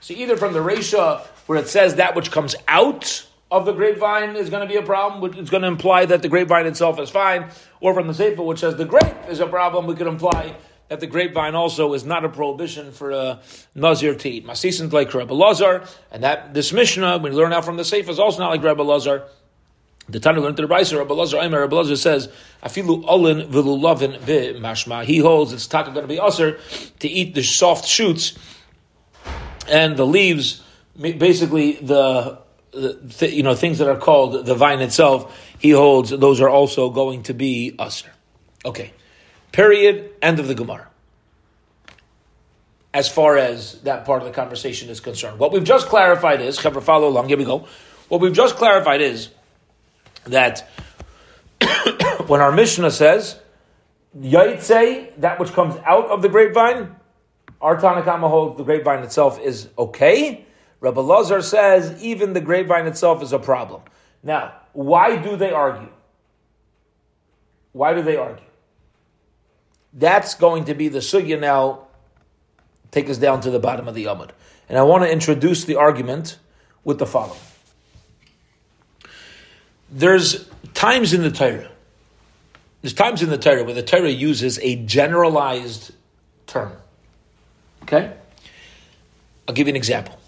so 0.00 0.14
either 0.14 0.36
from 0.36 0.52
the 0.52 0.58
Resha, 0.58 1.20
where 1.46 1.58
it 1.58 1.68
says 1.68 1.94
that 1.96 2.16
which 2.16 2.30
comes 2.30 2.56
out 2.66 3.26
of 3.50 3.64
the 3.64 3.72
grapevine 3.72 4.34
is 4.36 4.50
going 4.50 4.66
to 4.66 4.72
be 4.72 4.78
a 4.78 4.82
problem, 4.82 5.38
it's 5.38 5.50
going 5.50 5.62
to 5.62 5.68
imply 5.68 6.04
that 6.06 6.22
the 6.22 6.28
grapevine 6.28 6.66
itself 6.66 6.98
is 6.98 7.10
fine, 7.10 7.50
or 7.80 7.94
from 7.94 8.08
the 8.08 8.14
Sefer, 8.14 8.42
which 8.42 8.58
says 8.58 8.74
the 8.76 8.84
grape 8.84 9.28
is 9.28 9.38
a 9.38 9.46
problem, 9.46 9.86
we 9.86 9.94
could 9.94 10.08
imply 10.08 10.56
that 10.88 11.00
the 11.00 11.06
grapevine 11.06 11.54
also 11.54 11.94
is 11.94 12.04
not 12.04 12.24
a 12.24 12.28
prohibition 12.28 12.92
for 12.92 13.10
a 13.10 13.40
Nazir 13.74 14.14
to 14.14 14.28
eat. 14.28 14.46
Like 14.92 15.14
Rebbe 15.14 15.32
Lazar, 15.32 15.84
and 16.10 16.22
that 16.22 16.54
this 16.54 16.72
Mishnah, 16.72 17.18
we 17.18 17.30
learn 17.30 17.52
out 17.52 17.64
from 17.64 17.76
the 17.76 17.84
Sefer, 17.84 18.10
is 18.10 18.18
also 18.18 18.40
not 18.40 18.50
like 18.50 18.62
Rebbe 18.62 18.82
Lazar. 18.82 19.26
The 20.08 20.20
Tana 20.20 20.40
learned 20.40 20.58
the 20.58 20.64
Brisa, 20.64 20.98
Rabbi 20.98 21.14
Lazar, 21.14 21.38
Aimer, 21.38 21.60
Rabbi 21.60 21.76
Lazar 21.76 21.96
says, 21.96 22.28
Afilu 22.62 23.04
olin 23.06 23.50
vilulavin 23.50 24.20
mashma. 24.60 25.04
He 25.04 25.18
holds 25.18 25.52
it's 25.54 25.66
taka 25.66 25.92
going 25.92 26.02
to 26.02 26.08
be 26.08 26.20
usher 26.20 26.58
to 26.98 27.08
eat 27.08 27.34
the 27.34 27.42
soft 27.42 27.86
shoots 27.86 28.36
and 29.68 29.96
the 29.96 30.06
leaves, 30.06 30.62
basically 31.00 31.72
the, 31.72 32.38
the, 32.72 33.30
you 33.32 33.42
know 33.42 33.54
things 33.54 33.78
that 33.78 33.88
are 33.88 33.96
called 33.96 34.44
the 34.44 34.54
vine 34.54 34.82
itself. 34.82 35.40
He 35.58 35.70
holds 35.70 36.10
those 36.10 36.40
are 36.40 36.50
also 36.50 36.90
going 36.90 37.22
to 37.24 37.34
be 37.34 37.74
usher. 37.78 38.10
Okay, 38.64 38.92
period. 39.54 40.10
End 40.20 40.40
of 40.40 40.48
the 40.48 40.54
Gemara. 40.54 40.88
As 42.92 43.08
far 43.08 43.36
as 43.36 43.80
that 43.82 44.04
part 44.04 44.22
of 44.22 44.28
the 44.28 44.34
conversation 44.34 44.90
is 44.90 45.00
concerned, 45.00 45.38
what 45.38 45.52
we've 45.52 45.64
just 45.64 45.86
clarified 45.86 46.40
is, 46.40 46.58
follow 46.58 47.08
along. 47.08 47.28
Here 47.28 47.38
we 47.38 47.44
go. 47.44 47.66
What 48.08 48.20
we've 48.20 48.32
just 48.32 48.56
clarified 48.56 49.00
is 49.00 49.30
that 50.24 50.68
when 52.26 52.40
our 52.40 52.52
Mishnah 52.52 52.90
says, 52.90 53.38
Yaitse, 54.18 55.12
that 55.18 55.38
which 55.38 55.52
comes 55.52 55.76
out 55.84 56.06
of 56.06 56.22
the 56.22 56.28
grapevine, 56.28 56.94
our 57.60 57.76
Tanakama 57.80 58.28
holds 58.28 58.58
the 58.58 58.64
grapevine 58.64 59.02
itself 59.04 59.40
is 59.40 59.68
okay. 59.78 60.44
Rabbi 60.80 61.00
Lazar 61.00 61.42
says 61.42 62.02
even 62.02 62.32
the 62.32 62.40
grapevine 62.40 62.86
itself 62.86 63.22
is 63.22 63.32
a 63.32 63.38
problem. 63.38 63.82
Now, 64.22 64.54
why 64.72 65.16
do 65.16 65.36
they 65.36 65.52
argue? 65.52 65.88
Why 67.72 67.94
do 67.94 68.02
they 68.02 68.16
argue? 68.16 68.44
That's 69.94 70.34
going 70.34 70.64
to 70.64 70.74
be 70.74 70.88
the 70.88 70.98
sugya 70.98 71.40
now. 71.40 71.86
Take 72.90 73.08
us 73.08 73.18
down 73.18 73.40
to 73.42 73.50
the 73.50 73.60
bottom 73.60 73.88
of 73.88 73.94
the 73.94 74.04
Yamud. 74.04 74.30
And 74.68 74.78
I 74.78 74.82
want 74.82 75.04
to 75.04 75.10
introduce 75.10 75.64
the 75.64 75.76
argument 75.76 76.38
with 76.84 76.98
the 76.98 77.06
following 77.06 77.40
there's 79.94 80.48
times 80.74 81.12
in 81.12 81.22
the 81.22 81.30
Torah, 81.30 81.70
there's 82.82 82.94
times 82.94 83.22
in 83.22 83.30
the 83.30 83.38
Torah 83.38 83.64
where 83.64 83.74
the 83.74 83.82
Torah 83.82 84.10
uses 84.10 84.58
a 84.58 84.76
generalized 84.84 85.92
term. 86.46 86.72
Okay? 87.84 88.12
I'll 89.46 89.54
give 89.54 89.68
you 89.68 89.72
an 89.72 89.76
example. 89.76 90.18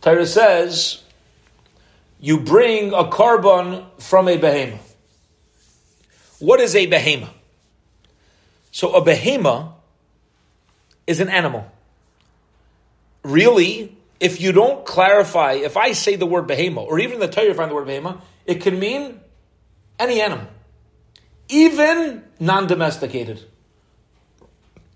Torah 0.00 0.26
says, 0.26 1.02
you 2.18 2.40
bring 2.40 2.92
a 2.92 3.04
korban 3.04 3.84
from 4.00 4.28
a 4.28 4.38
behema. 4.38 4.78
What 6.38 6.60
is 6.60 6.74
a 6.74 6.86
behema? 6.88 7.28
So 8.72 8.94
a 8.94 9.02
behema 9.02 9.74
is 11.06 11.20
an 11.20 11.28
animal. 11.28 11.70
Really, 13.22 13.96
if 14.18 14.40
you 14.40 14.50
don't 14.50 14.84
clarify, 14.84 15.52
if 15.52 15.76
I 15.76 15.92
say 15.92 16.16
the 16.16 16.26
word 16.26 16.48
behema, 16.48 16.78
or 16.78 16.98
even 16.98 17.20
the 17.20 17.28
Torah 17.28 17.54
find 17.54 17.70
the 17.70 17.74
word 17.74 17.86
behema, 17.86 18.20
it 18.46 18.60
can 18.60 18.80
mean 18.80 19.20
any 19.98 20.20
animal, 20.20 20.46
even 21.48 22.24
non-domesticated. 22.40 23.44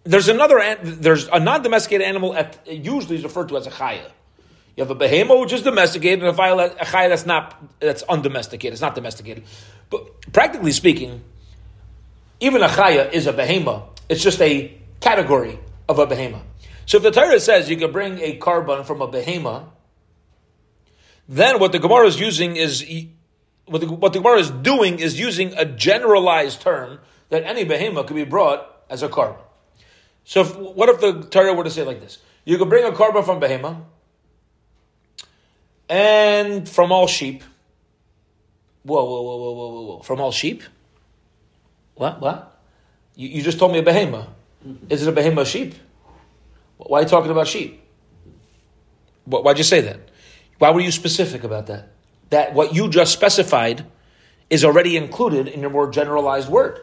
There's 0.04 0.28
another, 0.28 0.78
there's 0.82 1.28
a 1.28 1.38
non-domesticated 1.38 2.06
animal 2.06 2.34
at, 2.34 2.66
usually 2.66 3.16
is 3.16 3.24
referred 3.24 3.48
to 3.50 3.56
as 3.56 3.66
a 3.66 3.70
chaya. 3.70 4.10
You 4.76 4.84
have 4.84 4.90
a 4.90 4.96
behema 4.96 5.40
which 5.40 5.52
is 5.52 5.62
domesticated, 5.62 6.24
and 6.24 6.38
a 6.38 6.84
chaya 6.84 7.08
that's 7.08 7.26
not, 7.26 7.62
that's 7.80 8.02
undomesticated. 8.02 8.72
It's 8.72 8.82
not 8.82 8.94
domesticated. 8.94 9.44
But 9.90 10.32
practically 10.32 10.72
speaking, 10.72 11.22
even 12.40 12.62
a 12.62 12.68
chaya 12.68 13.12
is 13.12 13.26
a 13.26 13.32
behema. 13.32 13.84
It's 14.08 14.22
just 14.22 14.40
a 14.40 14.76
category 15.00 15.58
of 15.88 15.98
a 15.98 16.06
behema. 16.06 16.42
So 16.86 16.98
if 16.98 17.02
the 17.02 17.10
Torah 17.10 17.40
says 17.40 17.68
you 17.68 17.76
can 17.76 17.92
bring 17.92 18.18
a 18.20 18.38
korban 18.38 18.84
from 18.84 19.02
a 19.02 19.08
behema, 19.08 19.68
then 21.28 21.58
what 21.58 21.72
the 21.72 21.78
Gemara 21.78 22.06
is 22.06 22.20
using 22.20 22.56
is 22.56 22.84
what 23.66 23.80
the, 23.80 23.88
what 23.88 24.12
the 24.12 24.20
Gemara 24.20 24.38
is 24.38 24.50
doing 24.50 25.00
is 25.00 25.18
using 25.18 25.52
a 25.54 25.64
generalized 25.64 26.60
term 26.60 27.00
that 27.30 27.42
any 27.42 27.64
behema 27.64 28.06
could 28.06 28.16
be 28.16 28.24
brought 28.24 28.84
as 28.88 29.02
a 29.02 29.08
korban. 29.08 29.42
So 30.24 30.42
if, 30.42 30.56
what 30.56 30.88
if 30.88 31.00
the 31.00 31.22
Torah 31.22 31.54
were 31.54 31.64
to 31.64 31.70
say 31.70 31.82
like 31.82 32.00
this? 32.00 32.18
You 32.44 32.58
could 32.58 32.68
bring 32.68 32.84
a 32.84 32.92
korban 32.92 33.24
from 33.24 33.40
behema 33.40 33.82
and 35.88 36.68
from 36.68 36.92
all 36.92 37.06
sheep. 37.06 37.42
Whoa, 38.84 39.04
whoa, 39.04 39.22
whoa, 39.22 39.36
whoa, 39.36 39.52
whoa, 39.52 39.82
whoa, 39.82 40.02
From 40.02 40.20
all 40.20 40.30
sheep? 40.30 40.62
What? 41.96 42.20
What? 42.20 42.60
You, 43.16 43.28
you 43.28 43.42
just 43.42 43.58
told 43.58 43.72
me 43.72 43.78
a 43.78 43.82
behema. 43.82 44.28
Is 44.88 45.06
it 45.06 45.08
a 45.08 45.20
behema 45.20 45.44
sheep? 45.44 45.74
Why 46.76 47.00
are 47.00 47.02
you 47.02 47.08
talking 47.08 47.30
about 47.30 47.48
sheep? 47.48 47.82
Why'd 49.24 49.58
you 49.58 49.64
say 49.64 49.80
that? 49.80 50.10
Why 50.58 50.70
were 50.70 50.80
you 50.80 50.92
specific 50.92 51.42
about 51.44 51.66
that? 51.66 51.88
That 52.30 52.54
what 52.54 52.74
you 52.74 52.88
just 52.88 53.12
specified 53.12 53.84
is 54.50 54.64
already 54.64 54.96
included 54.96 55.48
in 55.48 55.60
your 55.60 55.70
more 55.70 55.90
generalized 55.90 56.48
word. 56.48 56.80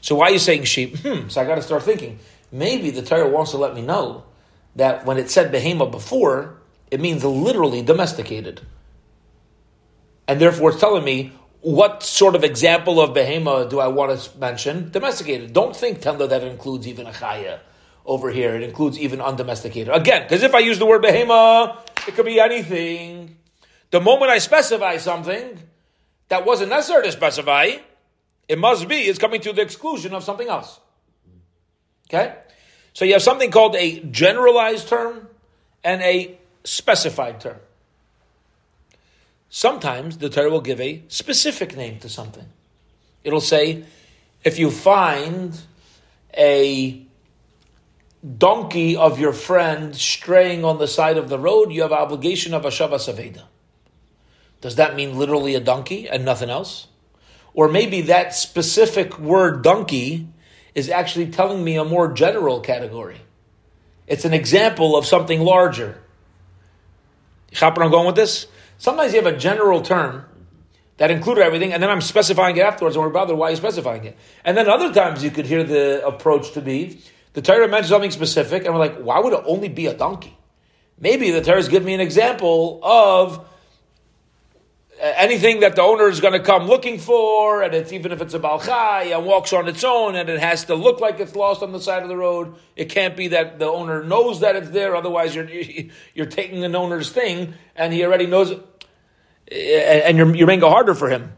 So 0.00 0.16
why 0.16 0.26
are 0.26 0.32
you 0.32 0.38
saying 0.38 0.64
sheep? 0.64 0.98
Hmm, 0.98 1.28
so 1.28 1.40
I 1.40 1.44
got 1.44 1.54
to 1.56 1.62
start 1.62 1.82
thinking. 1.82 2.18
Maybe 2.50 2.90
the 2.90 3.02
Torah 3.02 3.28
wants 3.28 3.52
to 3.52 3.58
let 3.58 3.74
me 3.74 3.82
know 3.82 4.24
that 4.76 5.06
when 5.06 5.18
it 5.18 5.30
said 5.30 5.52
behema 5.52 5.90
before, 5.90 6.58
it 6.90 7.00
means 7.00 7.24
literally 7.24 7.82
domesticated. 7.82 8.60
And 10.26 10.40
therefore 10.40 10.70
it's 10.70 10.80
telling 10.80 11.04
me 11.04 11.32
what 11.64 12.02
sort 12.02 12.34
of 12.34 12.44
example 12.44 13.00
of 13.00 13.16
behema 13.16 13.70
do 13.70 13.80
I 13.80 13.86
want 13.86 14.20
to 14.20 14.38
mention? 14.38 14.90
Domesticated. 14.90 15.54
Don't 15.54 15.74
think, 15.74 16.02
Tenda, 16.02 16.28
that 16.28 16.44
includes 16.44 16.86
even 16.86 17.06
a 17.06 17.10
chaya 17.10 17.60
over 18.04 18.30
here. 18.30 18.54
It 18.54 18.62
includes 18.62 18.98
even 18.98 19.22
undomesticated. 19.22 19.92
Again, 19.94 20.24
because 20.24 20.42
if 20.42 20.54
I 20.54 20.58
use 20.58 20.78
the 20.78 20.84
word 20.84 21.02
behema, 21.02 21.78
it 22.06 22.14
could 22.14 22.26
be 22.26 22.38
anything. 22.38 23.36
The 23.90 23.98
moment 23.98 24.30
I 24.30 24.38
specify 24.38 24.98
something 24.98 25.58
that 26.28 26.44
wasn't 26.44 26.68
necessary 26.68 27.04
to 27.04 27.12
specify, 27.12 27.76
it 28.46 28.58
must 28.58 28.86
be, 28.86 28.96
it's 28.96 29.18
coming 29.18 29.40
to 29.40 29.54
the 29.54 29.62
exclusion 29.62 30.12
of 30.12 30.22
something 30.22 30.48
else. 30.48 30.78
Okay? 32.10 32.34
So 32.92 33.06
you 33.06 33.14
have 33.14 33.22
something 33.22 33.50
called 33.50 33.74
a 33.76 34.00
generalized 34.00 34.88
term 34.88 35.28
and 35.82 36.02
a 36.02 36.36
specified 36.62 37.40
term. 37.40 37.56
Sometimes 39.56 40.18
the 40.18 40.28
Torah 40.28 40.50
will 40.50 40.60
give 40.60 40.80
a 40.80 41.04
specific 41.06 41.76
name 41.76 42.00
to 42.00 42.08
something. 42.08 42.46
It'll 43.22 43.40
say, 43.40 43.84
if 44.42 44.58
you 44.58 44.68
find 44.68 45.56
a 46.36 47.00
donkey 48.36 48.96
of 48.96 49.20
your 49.20 49.32
friend 49.32 49.94
straying 49.94 50.64
on 50.64 50.78
the 50.78 50.88
side 50.88 51.16
of 51.16 51.28
the 51.28 51.38
road, 51.38 51.70
you 51.70 51.82
have 51.82 51.92
obligation 51.92 52.52
of 52.52 52.64
Ashava 52.64 52.96
Saveda. 52.96 53.44
Does 54.60 54.74
that 54.74 54.96
mean 54.96 55.16
literally 55.16 55.54
a 55.54 55.60
donkey 55.60 56.08
and 56.08 56.24
nothing 56.24 56.50
else? 56.50 56.88
Or 57.52 57.68
maybe 57.68 58.00
that 58.00 58.34
specific 58.34 59.20
word 59.20 59.62
donkey 59.62 60.26
is 60.74 60.90
actually 60.90 61.28
telling 61.28 61.62
me 61.62 61.76
a 61.76 61.84
more 61.84 62.12
general 62.12 62.58
category. 62.58 63.20
It's 64.08 64.24
an 64.24 64.34
example 64.34 64.96
of 64.96 65.06
something 65.06 65.38
larger. 65.38 66.02
You 67.52 67.60
where 67.60 67.84
I'm 67.84 67.92
going 67.92 68.06
with 68.06 68.16
this? 68.16 68.48
Sometimes 68.78 69.12
you 69.12 69.22
have 69.22 69.32
a 69.32 69.36
general 69.36 69.82
term 69.82 70.24
that 70.96 71.10
included 71.10 71.42
everything, 71.42 71.72
and 71.72 71.82
then 71.82 71.90
I'm 71.90 72.00
specifying 72.00 72.56
it 72.56 72.60
afterwards, 72.60 72.96
and 72.96 73.04
we're 73.04 73.10
bothered 73.10 73.36
why 73.36 73.48
you're 73.48 73.56
specifying 73.56 74.04
it. 74.04 74.16
And 74.44 74.56
then 74.56 74.68
other 74.68 74.92
times 74.92 75.24
you 75.24 75.30
could 75.30 75.46
hear 75.46 75.64
the 75.64 76.06
approach 76.06 76.52
to 76.52 76.60
be 76.60 77.00
the 77.34 77.42
Torah 77.42 77.68
mentions 77.68 77.88
something 77.88 78.12
specific, 78.12 78.64
and 78.64 78.72
we're 78.72 78.80
like, 78.80 78.96
why 78.98 79.18
would 79.18 79.32
it 79.32 79.42
only 79.44 79.68
be 79.68 79.86
a 79.86 79.94
donkey? 79.94 80.36
Maybe 80.98 81.32
the 81.32 81.42
Torah 81.42 81.58
is 81.58 81.68
giving 81.68 81.86
me 81.86 81.94
an 81.94 82.00
example 82.00 82.80
of 82.82 83.44
Uh, 85.02 85.12
anything 85.16 85.60
that 85.60 85.74
the 85.74 85.82
owner 85.82 86.08
is 86.08 86.20
going 86.20 86.32
to 86.34 86.40
come 86.40 86.68
looking 86.68 86.98
for, 86.98 87.62
and 87.62 87.74
it's 87.74 87.92
even 87.92 88.12
if 88.12 88.20
it's 88.20 88.34
a 88.34 88.38
balchai 88.38 89.14
and 89.14 89.26
walks 89.26 89.52
on 89.52 89.66
its 89.66 89.82
own, 89.82 90.14
and 90.14 90.28
it 90.28 90.38
has 90.38 90.64
to 90.66 90.74
look 90.74 91.00
like 91.00 91.18
it's 91.18 91.34
lost 91.34 91.62
on 91.62 91.72
the 91.72 91.80
side 91.80 92.02
of 92.04 92.08
the 92.08 92.16
road. 92.16 92.54
It 92.76 92.90
can't 92.90 93.16
be 93.16 93.28
that 93.28 93.58
the 93.58 93.66
owner 93.66 94.04
knows 94.04 94.40
that 94.40 94.54
it's 94.54 94.70
there. 94.70 94.94
Otherwise, 94.94 95.34
you're 95.34 95.48
you're 96.14 96.26
taking 96.26 96.64
an 96.64 96.76
owner's 96.76 97.10
thing, 97.10 97.54
and 97.74 97.92
he 97.92 98.04
already 98.04 98.26
knows 98.26 98.52
it, 98.52 98.60
and 99.50 100.16
you're 100.16 100.34
you're 100.34 100.46
making 100.46 100.64
it 100.64 100.70
harder 100.70 100.94
for 100.94 101.08
him, 101.08 101.32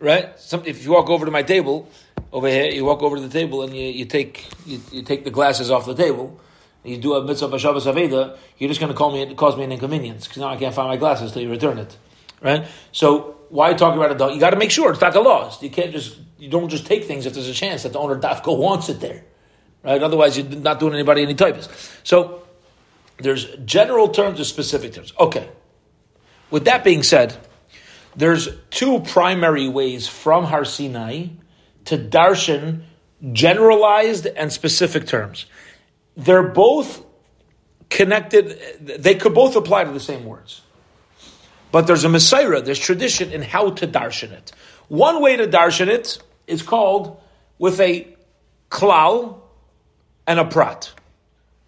right? 0.00 0.38
Some, 0.38 0.62
if 0.64 0.84
you 0.84 0.92
walk 0.92 1.10
over 1.10 1.24
to 1.24 1.32
my 1.32 1.42
table 1.42 1.88
over 2.32 2.48
here, 2.48 2.70
you 2.70 2.84
walk 2.84 3.02
over 3.02 3.16
to 3.16 3.22
the 3.22 3.28
table 3.28 3.62
and 3.62 3.74
you, 3.74 3.86
you 3.86 4.04
take 4.04 4.46
you, 4.66 4.80
you 4.92 5.02
take 5.02 5.24
the 5.24 5.30
glasses 5.30 5.70
off 5.70 5.84
the 5.86 5.94
table. 5.94 6.40
You 6.84 6.96
do 6.96 7.14
a 7.14 7.24
mitzvah 7.24 7.48
b'shavas 7.48 7.92
aveda. 7.92 8.38
You're 8.56 8.68
just 8.68 8.80
going 8.80 8.92
to 8.92 8.96
call 8.96 9.10
me 9.10 9.34
cause 9.34 9.56
me 9.56 9.64
an 9.64 9.72
inconvenience 9.72 10.26
because 10.26 10.40
now 10.40 10.48
I 10.48 10.56
can't 10.56 10.74
find 10.74 10.88
my 10.88 10.96
glasses 10.96 11.32
till 11.32 11.42
you 11.42 11.50
return 11.50 11.78
it, 11.78 11.96
right? 12.40 12.66
So 12.92 13.36
why 13.48 13.74
talking 13.74 13.98
about 13.98 14.12
a 14.12 14.18
dog? 14.18 14.34
You 14.34 14.40
got 14.40 14.50
to 14.50 14.56
make 14.56 14.70
sure 14.70 14.92
it's 14.92 15.00
not 15.00 15.14
lost. 15.14 15.62
You 15.62 15.70
can't 15.70 15.92
just 15.92 16.18
you 16.38 16.48
don't 16.48 16.68
just 16.68 16.86
take 16.86 17.04
things 17.04 17.26
if 17.26 17.34
there's 17.34 17.48
a 17.48 17.54
chance 17.54 17.82
that 17.82 17.92
the 17.92 17.98
owner 17.98 18.18
dafko 18.18 18.56
wants 18.56 18.88
it 18.88 19.00
there, 19.00 19.24
right? 19.82 20.02
Otherwise, 20.02 20.38
you're 20.38 20.46
not 20.46 20.80
doing 20.80 20.94
anybody 20.94 21.22
any 21.22 21.34
types. 21.34 21.68
So 22.02 22.42
there's 23.18 23.44
general 23.64 24.08
terms 24.08 24.38
and 24.38 24.46
specific 24.46 24.94
terms. 24.94 25.12
Okay. 25.18 25.48
With 26.50 26.64
that 26.64 26.82
being 26.82 27.02
said, 27.02 27.36
there's 28.16 28.48
two 28.70 29.00
primary 29.00 29.68
ways 29.68 30.08
from 30.08 30.44
Har 30.44 30.64
Sinai 30.64 31.26
to 31.84 31.98
darshan 31.98 32.82
generalized 33.32 34.26
and 34.26 34.52
specific 34.52 35.06
terms. 35.06 35.46
They're 36.16 36.48
both 36.48 37.04
connected, 37.88 38.58
they 38.80 39.14
could 39.14 39.34
both 39.34 39.56
apply 39.56 39.84
to 39.84 39.92
the 39.92 40.00
same 40.00 40.24
words. 40.24 40.62
But 41.72 41.86
there's 41.86 42.04
a 42.04 42.08
mesorah, 42.08 42.64
there's 42.64 42.78
tradition 42.78 43.30
in 43.32 43.42
how 43.42 43.70
to 43.70 43.86
darshan 43.86 44.32
it. 44.32 44.52
One 44.88 45.22
way 45.22 45.36
to 45.36 45.46
darshan 45.46 45.88
it 45.88 46.18
is 46.46 46.62
called 46.62 47.20
with 47.58 47.80
a 47.80 48.08
klal 48.70 49.40
and 50.26 50.40
a 50.40 50.44
prat. 50.44 50.92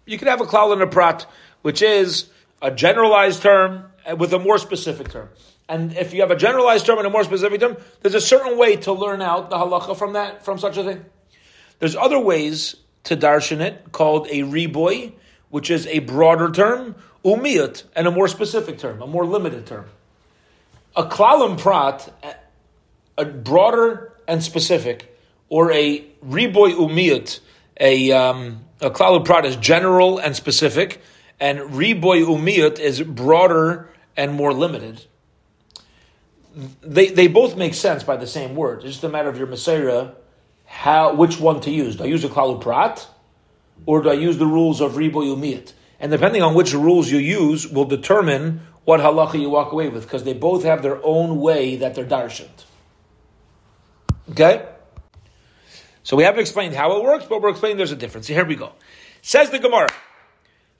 You 0.05 0.17
can 0.17 0.27
have 0.27 0.41
a 0.41 0.45
klal 0.45 0.73
and 0.73 0.81
a 0.81 0.87
prat, 0.87 1.25
which 1.61 1.81
is 1.81 2.29
a 2.61 2.71
generalized 2.71 3.41
term 3.41 3.85
uh, 4.05 4.15
with 4.15 4.33
a 4.33 4.39
more 4.39 4.57
specific 4.57 5.09
term. 5.09 5.29
And 5.69 5.95
if 5.95 6.13
you 6.13 6.21
have 6.21 6.31
a 6.31 6.35
generalized 6.35 6.85
term 6.85 6.97
and 6.97 7.07
a 7.07 7.09
more 7.09 7.23
specific 7.23 7.61
term, 7.61 7.77
there's 8.01 8.15
a 8.15 8.21
certain 8.21 8.57
way 8.57 8.75
to 8.77 8.91
learn 8.91 9.21
out 9.21 9.49
the 9.49 9.55
halacha 9.55 9.97
from 9.97 10.13
that, 10.13 10.43
from 10.43 10.57
such 10.57 10.77
a 10.77 10.83
thing. 10.83 11.05
There's 11.79 11.95
other 11.95 12.19
ways 12.19 12.75
to 13.05 13.15
darshan 13.15 13.61
it 13.61 13.91
called 13.91 14.27
a 14.27 14.41
reboy, 14.41 15.13
which 15.49 15.69
is 15.69 15.87
a 15.87 15.99
broader 15.99 16.51
term, 16.51 16.95
umiyat, 17.23 17.83
and 17.95 18.07
a 18.07 18.11
more 18.11 18.27
specific 18.27 18.77
term, 18.77 19.01
a 19.01 19.07
more 19.07 19.25
limited 19.25 19.65
term. 19.65 19.85
A 20.95 21.03
klalim 21.03 21.57
prat, 21.57 22.13
a 23.17 23.25
broader 23.25 24.13
and 24.27 24.43
specific, 24.43 25.17
or 25.49 25.71
a 25.71 26.05
reboy 26.25 26.73
umiyat, 26.73 27.39
a, 27.79 28.11
um, 28.11 28.65
a 28.81 28.91
klalim 28.91 29.25
prat 29.25 29.45
is 29.45 29.55
general 29.55 30.19
and 30.19 30.35
specific, 30.35 31.01
and 31.39 31.59
reboy 31.59 32.25
umiyat 32.25 32.79
is 32.79 33.01
broader 33.01 33.89
and 34.15 34.33
more 34.33 34.53
limited. 34.53 35.03
They, 36.81 37.07
they 37.07 37.27
both 37.27 37.57
make 37.57 37.73
sense 37.73 38.03
by 38.03 38.17
the 38.17 38.27
same 38.27 38.55
word. 38.55 38.83
It's 38.83 38.93
just 38.93 39.03
a 39.03 39.09
matter 39.09 39.29
of 39.29 39.37
your 39.37 39.47
mesorah, 39.47 40.13
how 40.65 41.15
which 41.15 41.39
one 41.39 41.61
to 41.61 41.71
use. 41.71 41.95
Do 41.95 42.03
I 42.03 42.07
use 42.07 42.23
a 42.23 42.29
klalu 42.29 42.61
prat, 42.61 43.07
or 43.85 44.01
do 44.01 44.09
I 44.09 44.13
use 44.13 44.37
the 44.37 44.45
rules 44.45 44.81
of 44.81 44.93
ribo 44.93 45.23
yumiyat? 45.23 45.73
And 46.03 46.11
depending 46.11 46.41
on 46.41 46.53
which 46.53 46.73
rules 46.73 47.09
you 47.09 47.17
use, 47.17 47.65
will 47.65 47.85
determine 47.85 48.59
what 48.83 48.99
halacha 48.99 49.39
you 49.39 49.49
walk 49.49 49.71
away 49.71 49.87
with, 49.87 50.03
because 50.03 50.25
they 50.25 50.33
both 50.33 50.65
have 50.65 50.81
their 50.81 50.99
own 51.01 51.39
way 51.39 51.77
that 51.77 51.95
they're 51.95 52.03
darshant. 52.03 52.65
Okay? 54.31 54.67
So 56.03 56.17
we 56.17 56.23
haven't 56.23 56.41
explained 56.41 56.75
how 56.75 56.97
it 56.97 57.03
works, 57.05 57.25
but 57.29 57.41
we're 57.41 57.51
explaining 57.51 57.77
there's 57.77 57.93
a 57.93 57.95
difference. 57.95 58.27
Here 58.27 58.43
we 58.43 58.57
go. 58.57 58.73
Says 59.21 59.49
the 59.49 59.59
Gemara. 59.59 59.87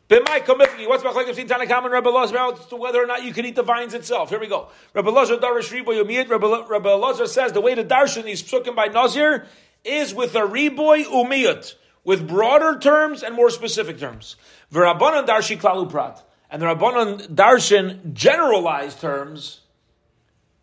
What's 0.09 1.03
between 1.03 1.47
Tanakam 1.47 1.85
and 1.85 1.93
Rebbe 1.93 2.09
Lazar 2.09 2.51
to 2.69 2.75
whether 2.75 3.01
or 3.01 3.05
not 3.05 3.23
you 3.23 3.31
can 3.31 3.45
eat 3.45 3.55
the 3.55 3.63
vines 3.63 3.93
itself? 3.93 4.29
Here 4.29 4.41
we 4.41 4.47
go. 4.47 4.67
Rebbe 4.93 5.09
Lazar 5.09 5.37
Darish 5.37 5.71
Riboy 5.71 6.03
Umiyat. 6.03 6.29
Rebbe 6.69 6.89
Lazar 6.89 7.27
says 7.27 7.53
the 7.53 7.61
way 7.61 7.73
to 7.73 7.85
darshan 7.85 8.25
these 8.25 8.43
psukim 8.43 8.75
by 8.75 8.87
Nazir 8.87 9.45
is 9.85 10.13
with 10.13 10.35
a 10.35 10.41
Riboy 10.41 11.05
Umiyat, 11.05 11.75
with 12.03 12.27
broader 12.27 12.77
terms 12.77 13.23
and 13.23 13.33
more 13.33 13.49
specific 13.49 13.97
terms. 13.97 14.35
V'Rabbanan 14.73 15.25
Darshi 15.27 15.57
Klalu 15.57 15.89
Prat. 15.89 16.21
And 16.49 16.61
the 16.61 16.65
Rabbanan 16.67 17.29
Darshan 17.29 18.13
generalized 18.13 18.99
terms 18.99 19.61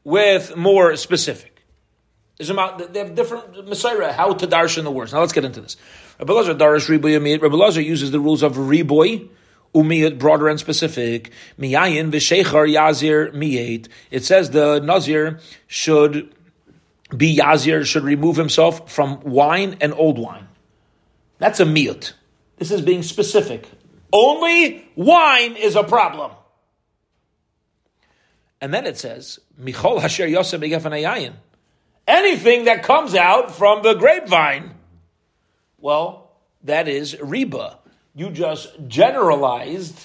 with 0.05 0.57
more 0.57 0.97
specific. 0.97 1.64
They 2.38 2.45
have 2.47 3.14
different 3.14 3.55
mesorah, 3.67 4.12
how 4.12 4.33
to 4.33 4.47
darshan 4.47 4.85
the 4.85 4.90
words. 4.90 5.12
Now 5.12 5.21
let's 5.21 5.33
get 5.33 5.45
into 5.45 5.61
this. 5.61 5.76
Rabbi 6.19 6.33
Lazar 6.33 6.55
Darish 6.55 6.88
Riboy 6.88 7.19
Umiyat. 7.19 7.43
Rabbi 7.43 7.55
Lazar 7.55 7.83
uses 7.83 8.12
the 8.12 8.21
rules 8.21 8.43
of 8.43 8.55
Riboy, 8.55 9.29
Umiyat, 9.75 10.19
broader 10.19 10.49
and 10.49 10.59
specific. 10.59 11.33
Miyayin 11.59 12.11
v'sheichar 12.11 12.73
yazir 12.73 13.35
miyat. 13.35 13.88
It 14.11 14.25
says 14.25 14.50
the 14.50 14.81
Nazir 14.81 15.40
should 15.67 16.35
be 17.14 17.37
yazir, 17.37 17.85
should 17.85 18.05
remove 18.05 18.37
himself 18.37 18.90
from 18.90 19.21
wine 19.21 19.76
and 19.81 19.93
old 19.93 20.19
wine. 20.19 20.49
That's 21.38 21.61
a 21.61 21.64
miyut. 21.64 22.12
This 22.57 22.71
is 22.71 22.81
being 22.81 23.02
specific. 23.02 23.69
Only 24.12 24.88
wine 24.97 25.57
is 25.57 25.76
a 25.76 25.85
problem. 25.85 26.33
And 28.61 28.75
then 28.75 28.87
it 28.87 28.99
says, 28.99 29.38
Michol 29.59 30.01
Hasher 30.01 31.35
Anything 32.07 32.64
that 32.64 32.83
comes 32.83 33.14
out 33.14 33.55
from 33.55 33.83
the 33.83 33.94
grapevine, 33.94 34.75
well, 35.79 36.33
that 36.64 36.88
is 36.88 37.14
riba 37.14 37.77
you 38.14 38.31
just 38.31 38.68
generalized, 38.88 39.99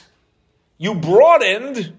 you 0.78 0.96
broadened 0.96 1.94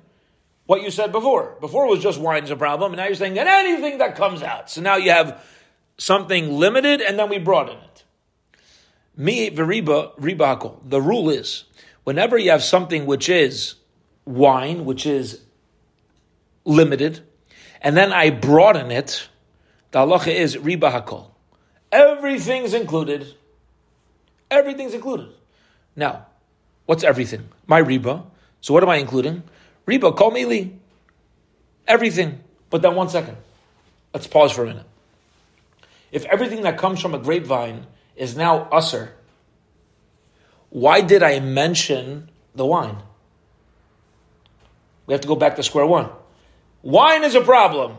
what 0.67 0.83
you 0.83 0.91
said 0.91 1.13
before. 1.13 1.57
Before 1.61 1.87
it 1.87 1.91
was 1.91 2.03
just 2.03 2.21
wine's 2.21 2.51
a 2.51 2.57
problem, 2.57 2.93
and 2.93 2.99
now 2.99 3.07
you're 3.07 3.15
saying 3.15 3.35
that 3.35 3.47
anything 3.47 3.99
that 3.99 4.17
comes 4.17 4.43
out. 4.43 4.71
So 4.71 4.81
now 4.81 4.97
you 4.97 5.11
have 5.11 5.45
something 5.99 6.53
limited, 6.53 7.01
and 7.01 7.19
then 7.19 7.29
we 7.29 7.39
broaden 7.39 7.77
it. 7.77 8.05
Me 9.17 9.51
veriba 9.51 10.17
ribako. 10.19 10.79
The 10.85 11.01
rule 11.01 11.31
is 11.31 11.65
whenever 12.07 12.39
you 12.39 12.53
have 12.53 12.63
something 12.63 13.05
which 13.05 13.29
is 13.29 13.75
wine, 14.25 14.85
which 14.85 15.07
is 15.07 15.41
limited, 16.65 17.21
and 17.83 17.97
then 17.97 18.13
I 18.13 18.31
broaden 18.31 18.93
it, 18.93 19.29
the 19.91 19.99
halacha 19.99 20.33
is 20.33 20.57
riba 20.57 20.93
hakol. 20.93 21.31
Everything's 21.91 22.75
included. 22.75 23.35
Everything's 24.53 24.95
included. 24.95 25.31
Now, 25.97 26.27
what's 26.87 27.03
everything? 27.03 27.49
My 27.67 27.83
riba. 27.83 28.25
So 28.61 28.73
what 28.73 28.85
am 28.85 28.89
I 28.89 28.97
including? 28.97 29.43
Riba, 29.89 30.17
call 30.17 30.31
me 30.31 30.45
Lee. 30.45 30.79
Everything. 31.89 32.39
But 32.71 32.83
then 32.83 32.95
one 32.95 33.09
second. 33.09 33.37
Let's 34.15 34.29
pause 34.29 34.53
for 34.53 34.63
a 34.63 34.69
minute. 34.69 34.87
If 36.13 36.25
everything 36.27 36.63
that 36.63 36.79
comes 36.79 37.01
from 37.01 37.15
a 37.15 37.19
grapevine 37.19 37.87
is 38.15 38.37
now 38.37 38.69
usser, 38.71 39.11
why 40.71 41.01
did 41.01 41.23
I 41.23 41.41
mention 41.41 42.31
the 42.55 42.67
wine? 42.67 42.97
We 45.07 45.15
have 45.15 45.21
to 45.21 45.29
go 45.29 45.37
back 45.37 45.57
to 45.57 45.63
square 45.63 45.87
one. 45.87 46.11
Wine 46.83 47.25
is 47.25 47.35
a 47.35 47.41
problem. 47.41 47.97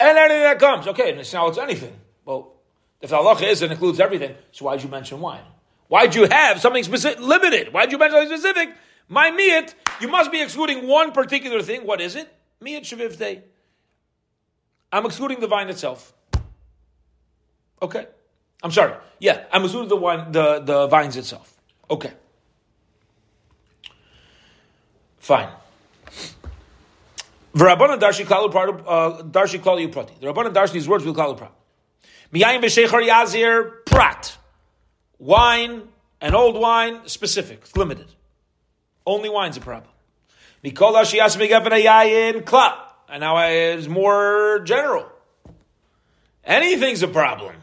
And 0.00 0.16
anything 0.16 0.42
that 0.42 0.58
comes. 0.58 0.86
Okay, 0.86 1.20
now 1.32 1.48
it's 1.48 1.58
anything. 1.58 1.92
Well, 2.24 2.52
if 3.00 3.10
the 3.10 3.16
halacha 3.16 3.48
is, 3.48 3.62
it 3.62 3.70
includes 3.70 4.00
everything. 4.00 4.34
So 4.52 4.64
why 4.64 4.76
did 4.76 4.84
you 4.84 4.90
mention 4.90 5.20
wine? 5.20 5.42
Why'd 5.88 6.14
you 6.14 6.28
have 6.28 6.60
something 6.60 6.84
specific, 6.84 7.20
limited? 7.20 7.72
Why'd 7.72 7.90
you 7.90 7.98
mention 7.98 8.20
something 8.20 8.38
specific? 8.38 8.76
My 9.08 9.30
miyat, 9.30 9.74
you 10.00 10.08
must 10.08 10.30
be 10.30 10.42
excluding 10.42 10.86
one 10.86 11.12
particular 11.12 11.62
thing. 11.62 11.86
What 11.86 12.00
is 12.00 12.14
it? 12.14 12.32
Miyat 12.62 12.82
shavivte. 12.82 13.42
I'm 14.92 15.06
excluding 15.06 15.40
the 15.40 15.46
vine 15.46 15.68
itself. 15.68 16.12
Okay. 17.80 18.06
I'm 18.62 18.72
sorry. 18.72 18.94
Yeah, 19.18 19.44
I'm 19.52 19.64
excluding 19.64 19.88
the 19.88 19.96
wine, 19.96 20.32
the, 20.32 20.60
the 20.60 20.86
vines 20.88 21.16
itself. 21.16 21.57
Okay. 21.90 22.12
Fine. 25.18 25.48
V'rabbanan 27.54 27.98
darshi 27.98 28.24
klalu 28.24 28.54
uh, 28.86 29.22
darshi 29.22 29.58
klalu 29.58 29.92
prati. 29.92 30.14
The 30.20 30.26
rabbanan 30.26 30.52
darshi 30.52 30.72
these 30.72 30.88
words 30.88 31.04
will 31.04 31.14
klalu 31.14 31.36
prat. 31.36 31.52
Miyayim 32.32 32.62
b'sheichar 32.62 33.06
yazir 33.06 33.84
prat 33.84 34.36
wine 35.18 35.82
and 36.20 36.34
old 36.34 36.56
wine, 36.56 37.06
specific, 37.06 37.76
limited. 37.76 38.06
Only 39.06 39.28
wine's 39.30 39.56
a 39.56 39.60
problem. 39.60 39.92
And 40.62 40.74
now 43.20 43.38
it's 43.48 43.86
more 43.86 44.60
general. 44.64 45.06
Anything's 46.44 47.02
a 47.02 47.08
problem. 47.08 47.54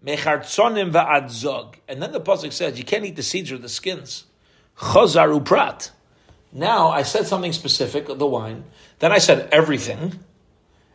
And 0.00 0.12
then 0.16 2.12
the 2.12 2.20
pasuk 2.20 2.52
says 2.52 2.78
you 2.78 2.84
can't 2.84 3.04
eat 3.04 3.16
the 3.16 3.22
seeds 3.22 3.50
or 3.50 3.58
the 3.58 3.68
skins. 3.68 4.24
Now 6.52 6.88
I 6.88 7.02
said 7.02 7.26
something 7.26 7.52
specific, 7.52 8.06
the 8.06 8.26
wine. 8.26 8.64
Then 9.00 9.12
I 9.12 9.18
said 9.18 9.48
everything. 9.52 10.20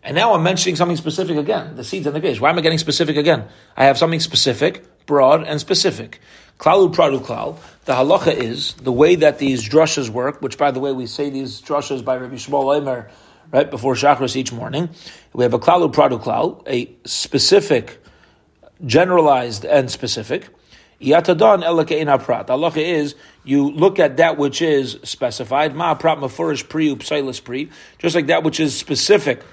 And 0.06 0.16
now 0.16 0.34
I'm 0.34 0.44
mentioning 0.44 0.76
something 0.76 0.98
specific 0.98 1.38
again, 1.38 1.78
the 1.78 1.84
seeds 1.84 2.06
and 2.08 2.16
the 2.16 2.20
grapes. 2.20 2.40
Why 2.40 2.50
am 2.50 2.58
I 2.58 2.62
getting 2.62 2.78
specific 2.78 3.16
again? 3.16 3.48
I 3.78 3.86
have 3.86 3.98
something 3.98 4.20
specific, 4.20 5.06
broad, 5.06 5.46
and 5.48 5.62
specific. 5.62 6.20
Klalu 6.60 6.94
pradu 6.94 7.20
klal. 7.20 7.58
The 7.86 7.94
halacha 7.94 8.34
is 8.34 8.74
the 8.74 8.92
way 8.92 9.16
that 9.16 9.40
these 9.40 9.68
drushes 9.68 10.10
work, 10.10 10.42
which 10.42 10.58
by 10.58 10.72
the 10.72 10.82
way 10.82 10.92
we 10.92 11.08
say 11.08 11.30
these 11.30 11.62
drushes 11.62 12.04
by 12.04 12.18
Rabbi 12.18 12.36
Yishmael 12.36 12.82
Eimer 12.82 13.10
right 13.52 13.70
before 13.70 13.96
Shachris 13.96 14.36
each 14.36 14.52
morning. 14.52 14.90
We 15.32 15.44
have 15.44 15.54
a 15.54 15.60
klalu 15.60 15.94
pradu 15.94 16.22
klal, 16.22 16.64
a 16.68 16.94
specific, 17.08 18.03
generalized 18.86 19.66
and 19.66 19.90
specific. 19.90 20.48
Yatadon 21.02 21.64
elake 21.64 22.24
prat. 22.24 22.48
Halacha 22.48 22.78
is 22.78 23.16
you 23.44 23.70
look 23.72 24.00
at 24.00 24.18
that 24.18 24.38
which 24.38 24.62
is 24.62 25.00
specified. 25.04 25.76
Ma 25.76 25.96
prat 25.96 26.18
mafurish 26.18 26.68
pri 26.68 26.90
upsilis 26.90 27.44
pri. 27.44 27.70
Just 28.00 28.16
like 28.16 28.28
that 28.28 28.44
which 28.44 28.60
is 28.60 28.78
specific 28.78 29.44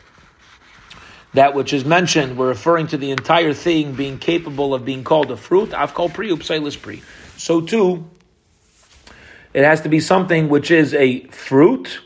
that 1.34 1.54
which 1.54 1.72
is 1.72 1.84
mentioned, 1.84 2.36
we're 2.36 2.48
referring 2.48 2.88
to 2.88 2.96
the 2.96 3.10
entire 3.10 3.54
thing 3.54 3.92
being 3.92 4.18
capable 4.18 4.74
of 4.74 4.84
being 4.84 5.04
called 5.04 5.30
a 5.30 5.36
fruit. 5.36 5.72
I've 5.72 5.94
called 5.94 6.14
pri 6.14 6.30
upsilis 6.30 6.80
pri. 6.80 7.02
So 7.36 7.60
too, 7.60 8.08
it 9.54 9.64
has 9.64 9.82
to 9.82 9.88
be 9.88 10.00
something 10.00 10.48
which 10.48 10.70
is 10.70 10.92
a 10.94 11.20
fruit 11.26 12.00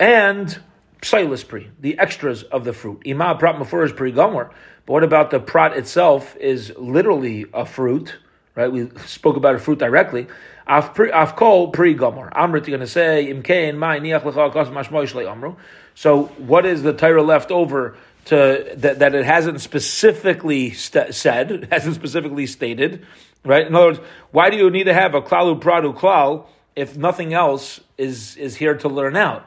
and 0.00 0.58
psilus 1.02 1.46
pri, 1.46 1.70
the 1.78 1.98
extras 1.98 2.42
of 2.42 2.64
the 2.64 2.72
fruit. 2.72 3.02
Ima 3.04 3.36
prat 3.38 3.56
mafurish 3.56 3.94
pri 3.94 4.12
gomer. 4.12 4.50
But 4.88 4.94
what 4.94 5.04
about 5.04 5.30
the 5.30 5.38
prat 5.38 5.76
itself 5.76 6.34
is 6.36 6.72
literally 6.78 7.44
a 7.52 7.66
fruit, 7.66 8.16
right? 8.54 8.72
We 8.72 8.88
spoke 9.04 9.36
about 9.36 9.54
a 9.54 9.58
fruit 9.58 9.78
directly. 9.78 10.28
Af 10.66 11.36
kol 11.36 11.68
pri 11.72 11.92
gomer. 11.92 12.30
Amrit, 12.34 12.66
you're 12.66 12.78
going 12.78 12.80
to 12.80 12.86
say, 12.86 13.30
imkein 13.30 13.76
mai 13.76 14.00
niach 14.00 15.26
amru. 15.30 15.56
So 15.94 16.22
what 16.38 16.64
is 16.64 16.82
the 16.82 16.94
Torah 16.94 17.22
left 17.22 17.50
over 17.50 17.98
to 18.24 18.72
that, 18.76 19.00
that 19.00 19.14
it 19.14 19.26
hasn't 19.26 19.60
specifically 19.60 20.70
st- 20.70 21.14
said, 21.14 21.68
hasn't 21.70 21.94
specifically 21.94 22.46
stated, 22.46 23.06
right? 23.44 23.66
In 23.66 23.74
other 23.74 23.88
words, 23.88 24.00
why 24.30 24.48
do 24.48 24.56
you 24.56 24.70
need 24.70 24.84
to 24.84 24.94
have 24.94 25.14
a 25.14 25.20
klalu 25.20 25.60
pradu 25.60 25.94
klal 25.94 26.46
if 26.74 26.96
nothing 26.96 27.34
else 27.34 27.78
is 27.98 28.38
is 28.38 28.56
here 28.56 28.76
to 28.76 28.88
learn 28.88 29.16
out? 29.16 29.44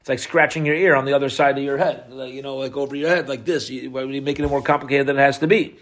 It's 0.00 0.08
like 0.08 0.18
scratching 0.18 0.64
your 0.64 0.74
ear 0.74 0.94
on 0.96 1.04
the 1.04 1.12
other 1.12 1.28
side 1.28 1.58
of 1.58 1.64
your 1.64 1.76
head, 1.76 2.10
like, 2.10 2.32
you 2.32 2.40
know, 2.42 2.56
like 2.56 2.76
over 2.76 2.96
your 2.96 3.10
head, 3.10 3.28
like 3.28 3.44
this. 3.44 3.68
You, 3.68 3.90
why 3.90 4.02
are 4.02 4.06
you 4.06 4.22
making 4.22 4.46
it 4.46 4.48
more 4.48 4.62
complicated 4.62 5.06
than 5.06 5.18
it 5.18 5.20
has 5.20 5.38
to 5.40 5.46
be? 5.46 5.76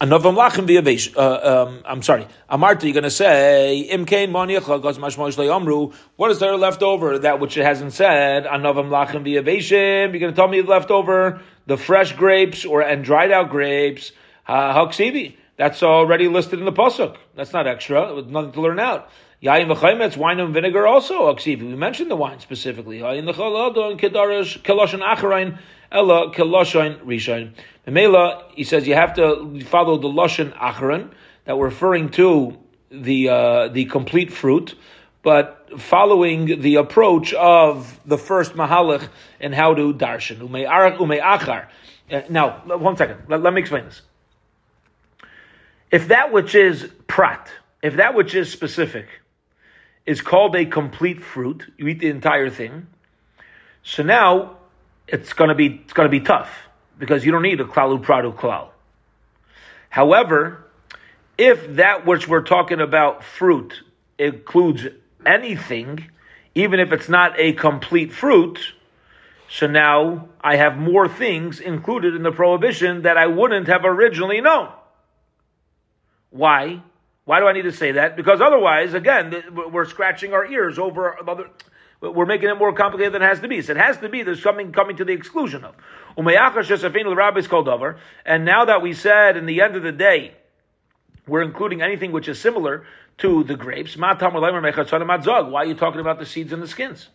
Uh, 0.00 0.06
um, 0.06 1.82
I'm 1.86 2.02
sorry. 2.02 2.26
Amarta, 2.50 2.82
you're 2.82 2.92
going 2.92 3.04
to 3.04 3.10
say 3.10 3.88
mashmosh 3.90 5.56
amru. 5.56 5.92
What 6.16 6.30
is 6.30 6.38
there 6.40 6.56
left 6.56 6.82
over? 6.82 7.20
That 7.20 7.40
which 7.40 7.56
it 7.56 7.64
hasn't 7.64 7.92
said. 7.92 8.44
Anovam 8.44 8.88
lachem 8.90 9.24
v'yaveshim. 9.24 10.10
You're 10.10 10.20
going 10.20 10.32
to 10.32 10.36
tell 10.36 10.48
me 10.48 10.62
left 10.62 10.90
over 10.90 11.40
the 11.66 11.76
fresh 11.76 12.12
grapes 12.12 12.64
or 12.64 12.82
and 12.82 13.02
dried 13.04 13.32
out 13.32 13.50
grapes. 13.50 14.12
Haksivi. 14.48 15.36
That's 15.56 15.82
already 15.82 16.28
listed 16.28 16.58
in 16.58 16.64
the 16.66 16.72
pasuk. 16.72 17.16
That's 17.34 17.52
not 17.52 17.66
extra. 17.66 18.22
Nothing 18.22 18.52
to 18.52 18.60
learn 18.60 18.80
out. 18.80 19.08
Yain 19.42 19.66
v'chaymetz, 19.66 20.16
wine 20.16 20.40
and 20.40 20.54
vinegar 20.54 20.86
also. 20.86 21.34
Aksivi. 21.34 21.62
We 21.62 21.76
mentioned 21.76 22.10
the 22.10 22.16
wine 22.16 22.40
specifically. 22.40 23.00
Yain 23.00 23.24
v'chalad 23.30 23.98
kedarish 24.00 24.62
keloshin 24.62 25.00
acharain 25.00 25.58
ella 25.92 26.32
keloshin 26.32 26.98
rishain. 27.00 27.52
Mela, 27.86 28.44
he 28.54 28.64
says 28.64 28.86
you 28.86 28.94
have 28.94 29.14
to 29.14 29.60
follow 29.66 29.98
the 29.98 30.08
lashon 30.08 30.52
achron 30.56 31.10
that 31.44 31.58
we're 31.58 31.66
referring 31.66 32.08
to 32.10 32.58
the 32.90 33.28
uh, 33.28 33.68
the 33.68 33.84
complete 33.86 34.32
fruit, 34.32 34.74
but 35.22 35.68
following 35.78 36.60
the 36.60 36.76
approach 36.76 37.34
of 37.34 38.00
the 38.06 38.16
first 38.16 38.54
mahalach 38.54 39.08
and 39.40 39.54
how 39.54 39.74
to 39.74 39.92
darshan 39.92 40.38
umei 40.38 41.20
achar. 41.20 41.66
Uh, 42.10 42.22
now, 42.28 42.62
one 42.64 42.96
second. 42.96 43.22
Let, 43.28 43.42
let 43.42 43.52
me 43.52 43.60
explain 43.60 43.84
this. 43.84 44.02
If 45.90 46.08
that 46.08 46.32
which 46.32 46.54
is 46.54 46.90
prat, 47.06 47.50
if 47.82 47.96
that 47.96 48.14
which 48.14 48.34
is 48.34 48.50
specific, 48.50 49.06
is 50.06 50.20
called 50.20 50.54
a 50.56 50.66
complete 50.66 51.22
fruit, 51.22 51.72
you 51.78 51.88
eat 51.88 52.00
the 52.00 52.10
entire 52.10 52.50
thing. 52.50 52.86
So 53.82 54.02
now 54.02 54.56
it's 55.08 55.32
going 55.32 55.48
to 55.48 55.54
be 55.54 55.80
it's 55.84 55.92
going 55.92 56.06
to 56.06 56.10
be 56.10 56.24
tough 56.24 56.50
because 56.98 57.24
you 57.24 57.32
don't 57.32 57.42
need 57.42 57.60
a 57.60 57.64
klalu 57.64 58.02
pradu 58.02 58.34
klal. 58.34 58.68
However, 59.88 60.64
if 61.38 61.76
that 61.76 62.06
which 62.06 62.28
we're 62.28 62.42
talking 62.42 62.80
about 62.80 63.24
fruit 63.24 63.82
includes 64.18 64.86
anything, 65.26 66.10
even 66.54 66.80
if 66.80 66.92
it's 66.92 67.08
not 67.08 67.38
a 67.38 67.52
complete 67.52 68.12
fruit, 68.12 68.58
so 69.48 69.66
now 69.66 70.28
I 70.40 70.56
have 70.56 70.76
more 70.76 71.08
things 71.08 71.60
included 71.60 72.14
in 72.14 72.22
the 72.22 72.32
prohibition 72.32 73.02
that 73.02 73.16
I 73.16 73.26
wouldn't 73.26 73.68
have 73.68 73.84
originally 73.84 74.40
known. 74.40 74.70
Why? 76.30 76.82
Why 77.24 77.40
do 77.40 77.46
I 77.46 77.52
need 77.52 77.62
to 77.62 77.72
say 77.72 77.92
that? 77.92 78.16
Because 78.16 78.40
otherwise, 78.40 78.94
again, 78.94 79.34
we're 79.72 79.86
scratching 79.86 80.34
our 80.34 80.46
ears 80.46 80.78
over 80.78 81.18
other 81.28 81.48
we're 82.12 82.26
making 82.26 82.50
it 82.50 82.58
more 82.58 82.72
complicated 82.72 83.14
than 83.14 83.22
it 83.22 83.26
has 83.26 83.40
to 83.40 83.48
be. 83.48 83.62
So 83.62 83.72
it 83.72 83.78
has 83.78 83.98
to 83.98 84.08
be 84.08 84.22
there's 84.22 84.42
something 84.42 84.72
coming 84.72 84.96
to 84.96 85.04
the 85.04 85.12
exclusion 85.12 85.64
of. 85.64 85.74
And 88.26 88.44
now 88.44 88.64
that 88.66 88.82
we 88.82 88.92
said 88.92 89.36
in 89.36 89.46
the 89.46 89.62
end 89.62 89.76
of 89.76 89.82
the 89.82 89.92
day, 89.92 90.34
we're 91.26 91.42
including 91.42 91.82
anything 91.82 92.12
which 92.12 92.28
is 92.28 92.40
similar 92.40 92.84
to 93.18 93.44
the 93.44 93.56
grapes. 93.56 93.96
Why 93.96 94.12
are 94.12 95.64
you 95.64 95.74
talking 95.74 96.00
about 96.00 96.18
the 96.18 96.26
seeds 96.26 96.52
and 96.52 96.62
the 96.62 96.68
skins? 96.68 97.08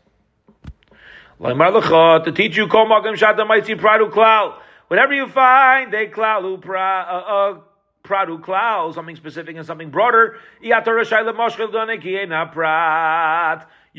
To 1.39 2.32
teach 2.34 2.58
you, 2.58 2.67
whatever 2.67 5.13
you 5.13 5.28
find, 5.28 5.93
they 5.93 6.08
cloud 6.08 6.45
uh, 6.45 6.80
uh, 6.80 7.60
pradu 8.03 8.41
cloud, 8.41 8.95
something 8.95 9.15
specific 9.15 9.55
and 9.55 9.65
something 9.65 9.89
broader. 9.89 10.38
You 10.62 10.71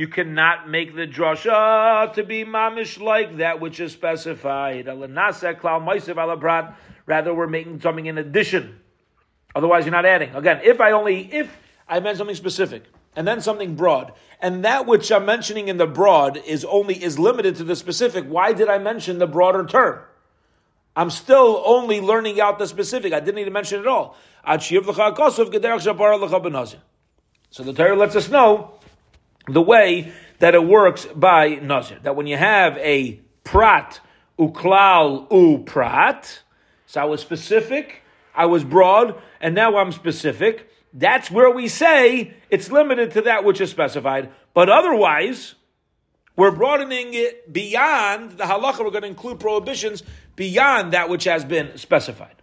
cannot 0.09 0.69
make 0.69 0.95
the 0.95 1.07
drasha 1.07 2.13
to 2.15 2.23
be 2.23 2.45
mamish 2.45 3.01
like 3.01 3.39
that 3.39 3.61
which 3.61 3.81
is 3.81 3.93
specified. 3.93 4.87
Rather, 7.07 7.35
we're 7.35 7.47
making 7.47 7.81
something 7.81 8.07
in 8.07 8.19
addition. 8.19 8.81
Otherwise, 9.55 9.85
you're 9.85 9.93
not 9.93 10.07
adding. 10.07 10.35
Again, 10.35 10.61
if 10.63 10.81
I 10.81 10.93
only 10.93 11.33
if 11.33 11.57
I 11.89 11.99
meant 12.01 12.19
something 12.19 12.37
specific 12.37 12.85
and 13.17 13.27
then 13.27 13.41
something 13.41 13.75
broad, 13.75 14.13
and 14.41 14.65
that 14.65 14.87
which 14.87 15.11
I'm 15.11 15.27
mentioning 15.27 15.67
in 15.69 15.77
the 15.77 15.87
broad 15.87 16.37
is 16.37 16.65
only 16.65 17.03
is 17.03 17.19
limited 17.19 17.57
to 17.57 17.65
the 17.65 17.75
specific. 17.75 18.25
Why 18.27 18.53
did 18.53 18.69
I 18.69 18.79
mention 18.79 19.19
the 19.19 19.27
broader 19.27 19.67
term? 19.67 20.05
I'm 21.01 21.09
still 21.09 21.63
only 21.65 22.03
learning 22.03 22.43
out 22.43 22.59
the 22.59 22.67
specific. 22.67 23.15
I 23.15 23.21
didn't 23.21 23.39
even 23.39 23.55
mention 23.55 23.81
it 23.81 23.87
all. 23.87 24.19
So 24.47 24.59
the 27.63 27.73
Torah 27.73 27.97
lets 27.97 28.17
us 28.17 28.29
know 28.29 28.73
the 29.49 29.63
way 29.63 30.13
that 30.41 30.55
it 30.55 30.63
works 30.63 31.07
by 31.07 31.55
Nazir. 31.55 32.01
That 32.03 32.17
when 32.17 32.27
you 32.27 32.37
have 32.37 32.77
a 32.77 33.19
prat, 33.45 34.01
uklal, 34.39 35.27
u 35.33 35.63
prat, 35.65 36.43
so 36.85 37.01
I 37.01 37.05
was 37.07 37.23
specific, 37.23 38.03
I 38.35 38.45
was 38.45 38.63
broad, 38.63 39.19
and 39.41 39.55
now 39.55 39.79
I'm 39.79 39.93
specific. 39.93 40.69
That's 40.93 41.31
where 41.31 41.51
we 41.51 41.69
say 41.69 42.35
it's 42.51 42.71
limited 42.71 43.13
to 43.13 43.23
that 43.23 43.43
which 43.43 43.63
is 43.63 43.71
specified. 43.71 44.29
But 44.53 44.69
otherwise, 44.69 45.55
we're 46.41 46.51
broadening 46.51 47.13
it 47.13 47.53
beyond 47.53 48.31
the 48.39 48.45
halacha. 48.45 48.79
We're 48.79 48.91
going 48.91 49.03
to 49.03 49.09
include 49.09 49.41
prohibitions 49.41 50.03
beyond 50.37 50.95
that 50.95 51.11
which 51.11 51.25
has 51.25 51.45
been 51.45 51.77
specified. 51.77 52.35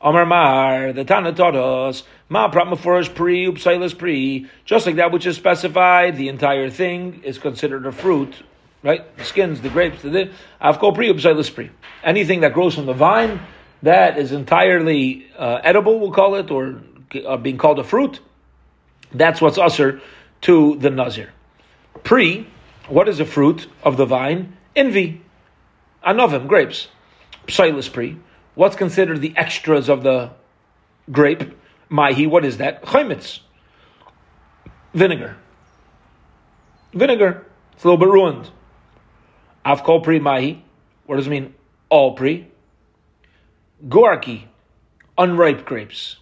Amar 0.00 0.26
Mar, 0.26 0.92
the 0.92 1.04
Tana 1.04 1.32
taught 1.32 1.54
us, 1.54 2.02
Ma 2.28 2.50
Pratmafurish 2.50 3.14
Pri, 3.14 3.46
Upsilas 3.46 3.96
Pri, 3.96 4.50
just 4.64 4.86
like 4.86 4.96
that 4.96 5.12
which 5.12 5.24
is 5.24 5.36
specified, 5.36 6.16
the 6.16 6.26
entire 6.26 6.68
thing 6.68 7.22
is 7.22 7.38
considered 7.38 7.86
a 7.86 7.92
fruit, 7.92 8.34
right? 8.82 9.16
The 9.16 9.24
skins, 9.24 9.60
the 9.60 9.68
grapes, 9.68 10.02
the 10.02 10.32
Avko 10.60 10.92
Pri, 10.92 11.08
Upsilas 11.10 11.54
Pri. 11.54 11.70
Anything 12.02 12.40
that 12.40 12.52
grows 12.52 12.74
from 12.74 12.86
the 12.86 12.92
vine, 12.92 13.38
that 13.84 14.18
is 14.18 14.32
entirely 14.32 15.28
uh, 15.38 15.60
edible, 15.62 16.00
we'll 16.00 16.10
call 16.10 16.34
it, 16.34 16.50
or 16.50 16.82
uh, 17.24 17.36
being 17.36 17.56
called 17.56 17.78
a 17.78 17.84
fruit, 17.84 18.18
that's 19.14 19.40
what's 19.40 19.58
usher 19.58 20.00
to 20.40 20.76
the 20.78 20.90
Nazir. 20.90 21.32
Pri, 22.02 22.48
what 22.92 23.08
is 23.08 23.20
a 23.20 23.24
fruit 23.24 23.66
of 23.82 23.96
the 23.96 24.04
vine? 24.04 24.56
Envy. 24.76 25.22
Anovim, 26.06 26.46
grapes. 26.46 26.88
Psilis 27.46 27.90
Pri 27.90 28.18
What's 28.54 28.76
considered 28.76 29.22
the 29.22 29.34
extras 29.34 29.88
of 29.88 30.02
the 30.02 30.30
grape? 31.10 31.58
Mahi, 31.88 32.26
what 32.26 32.44
is 32.44 32.58
that? 32.58 32.82
Chaimitz. 32.84 33.40
Vinegar. 34.92 35.36
Vinegar. 36.92 37.46
It's 37.72 37.84
a 37.84 37.88
little 37.88 37.96
bit 37.96 38.08
ruined. 38.08 38.50
Avkol 39.64 40.02
pri 40.02 40.18
mahi. 40.18 40.62
What 41.06 41.16
does 41.16 41.26
it 41.26 41.30
mean? 41.30 41.54
All 41.88 42.14
pri. 42.14 42.50
Gorki. 43.88 44.44
Unripe 45.16 45.64
grapes. 45.64 46.16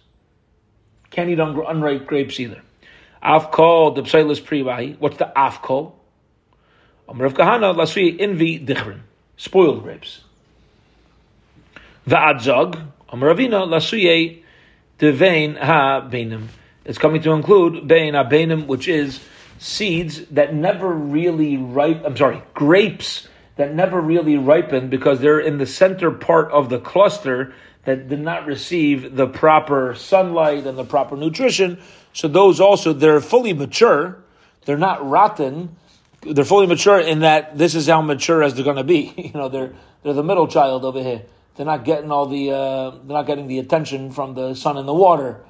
Can't 1.09 1.29
eat 1.29 1.39
unripe 1.39 2.07
grapes 2.07 2.39
either. 2.39 2.61
Avkol, 3.21 3.93
the 3.95 4.03
psilis 4.03 4.43
pri 4.43 4.63
mahi. 4.63 4.95
What's 4.99 5.17
the 5.17 5.31
avkol? 5.35 5.93
Amrav 7.11 7.33
kahana, 7.33 7.75
lasui 7.75 8.19
invi 8.19 8.65
dichrin. 8.65 9.01
Spoiled 9.37 9.83
grapes. 9.83 10.21
Va'adzog, 12.07 12.87
Amravina, 13.09 13.67
Lasuye, 13.67 14.41
Devain 14.99 15.57
ha 15.57 16.07
Bainim. 16.09 16.47
It's 16.85 16.97
coming 16.97 17.21
to 17.23 17.31
include 17.31 17.87
Bain 17.87 18.13
ha 18.13 18.23
Bainim, 18.23 18.67
which 18.67 18.87
is 18.87 19.19
seeds 19.59 20.25
that 20.27 20.55
never 20.55 20.91
really 20.91 21.57
ripe, 21.57 22.01
I'm 22.05 22.17
sorry, 22.17 22.41
grapes 22.53 23.27
that 23.57 23.75
never 23.75 23.99
really 24.01 24.37
ripen 24.37 24.89
because 24.89 25.19
they're 25.19 25.39
in 25.39 25.57
the 25.57 25.65
center 25.65 26.09
part 26.09 26.51
of 26.51 26.69
the 26.69 26.79
cluster 26.79 27.53
that 27.85 28.07
did 28.09 28.19
not 28.19 28.45
receive 28.45 29.15
the 29.15 29.27
proper 29.27 29.93
sunlight 29.95 30.65
and 30.65 30.77
the 30.77 30.85
proper 30.85 31.15
nutrition. 31.15 31.79
So 32.13 32.27
those 32.27 32.59
also, 32.59 32.93
they're 32.93 33.21
fully 33.21 33.53
mature. 33.53 34.17
They're 34.65 34.77
not 34.77 35.07
rotten. 35.07 35.75
They're 36.21 36.45
fully 36.45 36.67
mature 36.67 36.99
in 36.99 37.19
that 37.19 37.57
this 37.57 37.75
is 37.75 37.87
how 37.87 38.01
mature 38.01 38.43
as 38.43 38.53
they're 38.53 38.63
going 38.63 38.77
to 38.77 38.83
be. 38.83 39.13
You 39.17 39.33
know, 39.33 39.49
they're, 39.49 39.73
they're 40.03 40.13
the 40.13 40.23
middle 40.23 40.47
child 40.47 40.85
over 40.85 41.01
here 41.01 41.23
they're 41.55 41.65
not 41.65 41.83
getting 41.83 42.11
all 42.11 42.27
the 42.27 42.49
uh, 42.51 42.89
they're 42.91 43.17
not 43.17 43.27
getting 43.27 43.47
the 43.47 43.59
attention 43.59 44.11
from 44.11 44.33
the 44.33 44.55
sun 44.55 44.77
and 44.77 44.87
the 44.87 44.93
water. 44.93 45.41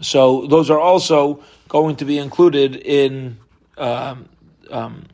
So 0.00 0.46
those 0.46 0.70
are 0.70 0.78
also 0.78 1.42
going 1.68 1.96
to 1.96 2.04
be 2.04 2.18
included 2.18 2.76
in 2.76 3.38
um, 3.76 4.28
um, 4.70 5.06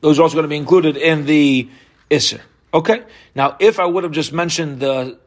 Those 0.00 0.18
are 0.18 0.22
also 0.22 0.34
going 0.34 0.44
to 0.44 0.48
be 0.48 0.56
included 0.56 0.96
in 0.96 1.26
the 1.26 1.68
Isser. 2.10 2.40
Okay? 2.72 3.02
Now, 3.34 3.56
if 3.58 3.78
I 3.80 3.86
would 3.86 4.04
have 4.04 4.12
just 4.12 4.32
mentioned 4.32 4.80
the 4.80 5.18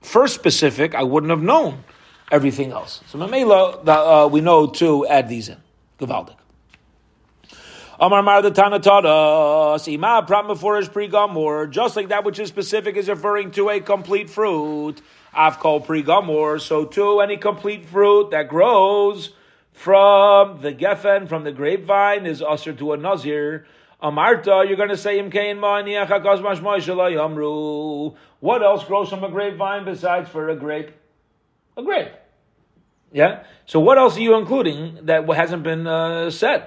first 0.00 0.34
specific, 0.34 0.94
I 0.94 1.02
wouldn't 1.02 1.30
have 1.30 1.42
known 1.42 1.84
everything 2.30 2.72
else. 2.72 3.00
So, 3.06 3.18
Mamela, 3.18 3.86
uh, 3.86 4.28
we 4.28 4.40
know 4.40 4.66
to 4.82 5.06
add 5.06 5.28
these 5.28 5.48
in. 5.48 5.58
Gavaldik. 6.00 6.41
Amar 8.02 8.20
Mar 8.24 8.42
the 8.42 8.50
Tanatada, 8.50 9.76
Sima 9.78 10.26
Pramaforish 10.26 10.92
Prigamor, 10.92 11.70
just 11.70 11.94
like 11.94 12.08
that 12.08 12.24
which 12.24 12.40
is 12.40 12.48
specific 12.48 12.96
is 12.96 13.08
referring 13.08 13.52
to 13.52 13.70
a 13.70 13.78
complete 13.78 14.28
fruit. 14.28 15.00
Called 15.32 15.86
Prigamor, 15.86 16.58
so 16.60 16.84
too 16.84 17.20
any 17.20 17.36
complete 17.36 17.86
fruit 17.86 18.32
that 18.32 18.48
grows 18.48 19.30
from 19.72 20.62
the 20.62 20.74
geffen, 20.74 21.28
from 21.28 21.44
the 21.44 21.52
grapevine, 21.52 22.26
is 22.26 22.42
usher 22.42 22.72
to 22.72 22.92
a 22.92 22.96
nazir. 22.96 23.66
Amarta, 24.02 24.66
you're 24.66 24.76
going 24.76 24.88
to 24.88 24.96
say 24.96 25.20
What 28.40 28.62
else 28.64 28.84
grows 28.84 29.10
from 29.10 29.22
a 29.22 29.30
grapevine 29.30 29.84
besides 29.84 30.28
for 30.28 30.48
a 30.48 30.56
grape? 30.56 30.90
A 31.76 31.84
grape. 31.84 32.10
Yeah. 33.12 33.44
So 33.66 33.78
what 33.78 33.96
else 33.96 34.16
are 34.16 34.20
you 34.22 34.36
including 34.36 34.98
that 35.02 35.28
hasn't 35.36 35.62
been 35.62 35.86
uh, 35.86 36.30
said? 36.30 36.66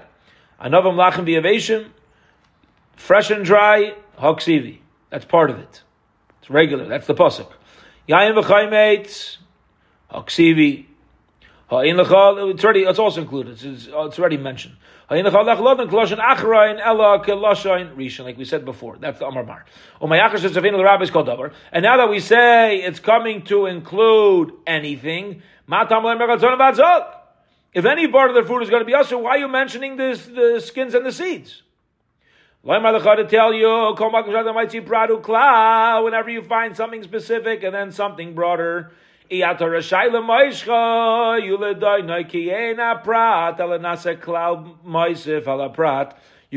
Anavim 0.61 0.95
lachem 0.95 1.25
v'yaveshim, 1.25 1.89
fresh 2.95 3.31
and 3.31 3.45
dry, 3.45 3.95
hoksivi. 4.19 4.79
That's 5.09 5.25
part 5.25 5.49
of 5.49 5.59
it. 5.59 5.83
It's 6.41 6.49
regular. 6.49 6.87
That's 6.87 7.07
the 7.07 7.15
pasuk. 7.15 7.51
Yayin 8.07 8.41
v'chaymeitz, 8.41 9.37
hoksivi. 10.11 10.85
It's 11.71 12.63
already. 12.63 12.83
It's 12.83 12.99
also 12.99 13.21
included. 13.21 13.53
It's, 13.53 13.87
it's 13.87 14.19
already 14.19 14.37
mentioned. 14.37 14.75
Like 15.09 15.23
we 15.23 15.31
said 18.45 18.65
before, 18.65 18.97
that's 18.97 19.19
the 19.19 19.25
Amar 19.25 19.43
Mar. 19.43 19.65
O 20.01 20.07
my 20.07 20.17
achreshes 20.17 20.51
zavin 20.51 20.77
the 20.77 20.83
rabbis 20.83 21.11
called 21.11 21.29
over. 21.29 21.51
And 21.71 21.83
now 21.83 21.97
that 21.97 22.09
we 22.09 22.19
say 22.19 22.77
it's 22.77 22.99
coming 22.99 23.43
to 23.43 23.67
include 23.67 24.53
anything, 24.65 25.43
if 27.75 27.83
any 27.83 28.07
part 28.07 28.29
of 28.29 28.35
the 28.35 28.43
fruit 28.43 28.63
is 28.63 28.69
going 28.69 28.81
to 28.81 28.85
be 28.85 28.93
usher, 28.93 29.17
why 29.17 29.31
are 29.31 29.37
you 29.37 29.49
mentioning 29.49 29.97
this, 29.97 30.25
the 30.25 30.61
skins 30.61 30.95
and 30.95 31.05
the 31.05 31.11
seeds? 31.11 31.61
to 33.17 33.27
tell 33.29 33.53
you, 33.53 33.93
whenever 36.03 36.29
you 36.29 36.41
find 36.41 36.75
something 36.77 37.03
specific 37.03 37.63
and 37.63 37.75
then 37.75 37.91
something 37.91 38.33
broader, 38.33 38.93
you 39.29 39.43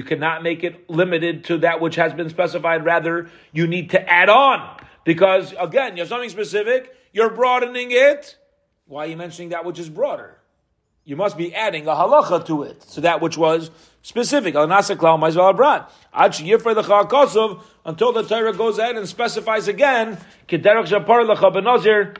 cannot 0.05 0.43
make 0.45 0.65
it 0.65 0.89
limited 0.89 1.45
to 1.45 1.59
that 1.59 1.81
which 1.81 1.97
has 1.97 2.15
been 2.15 2.31
specified. 2.31 2.85
Rather, 2.85 3.29
you 3.53 3.67
need 3.67 3.91
to 3.91 4.09
add 4.09 4.29
on. 4.29 4.77
Because 5.03 5.53
again, 5.59 5.97
you 5.97 6.03
have 6.03 6.09
something 6.09 6.31
specific, 6.31 6.95
you're 7.13 7.31
broadening 7.31 7.89
it. 7.91 8.37
Why 8.87 9.05
are 9.05 9.09
you 9.09 9.17
mentioning 9.17 9.49
that 9.49 9.65
which 9.65 9.81
is 9.81 9.91
broader? 9.91 10.38
You 11.09 11.17
must 11.17 11.37
be 11.39 11.55
adding 11.55 11.87
a 11.87 11.93
halacha 11.93 12.45
to 12.45 12.65
it, 12.65 12.83
so 12.83 13.01
that 13.01 13.23
which 13.23 13.39
was 13.39 13.71
specific. 14.03 14.55
Until 14.55 14.85
the 18.13 18.27
Torah 18.29 18.53
goes 18.53 18.79
ahead 18.79 18.97
and 18.97 19.09
specifies 19.09 19.69
again, 19.69 20.19
the 20.51 22.13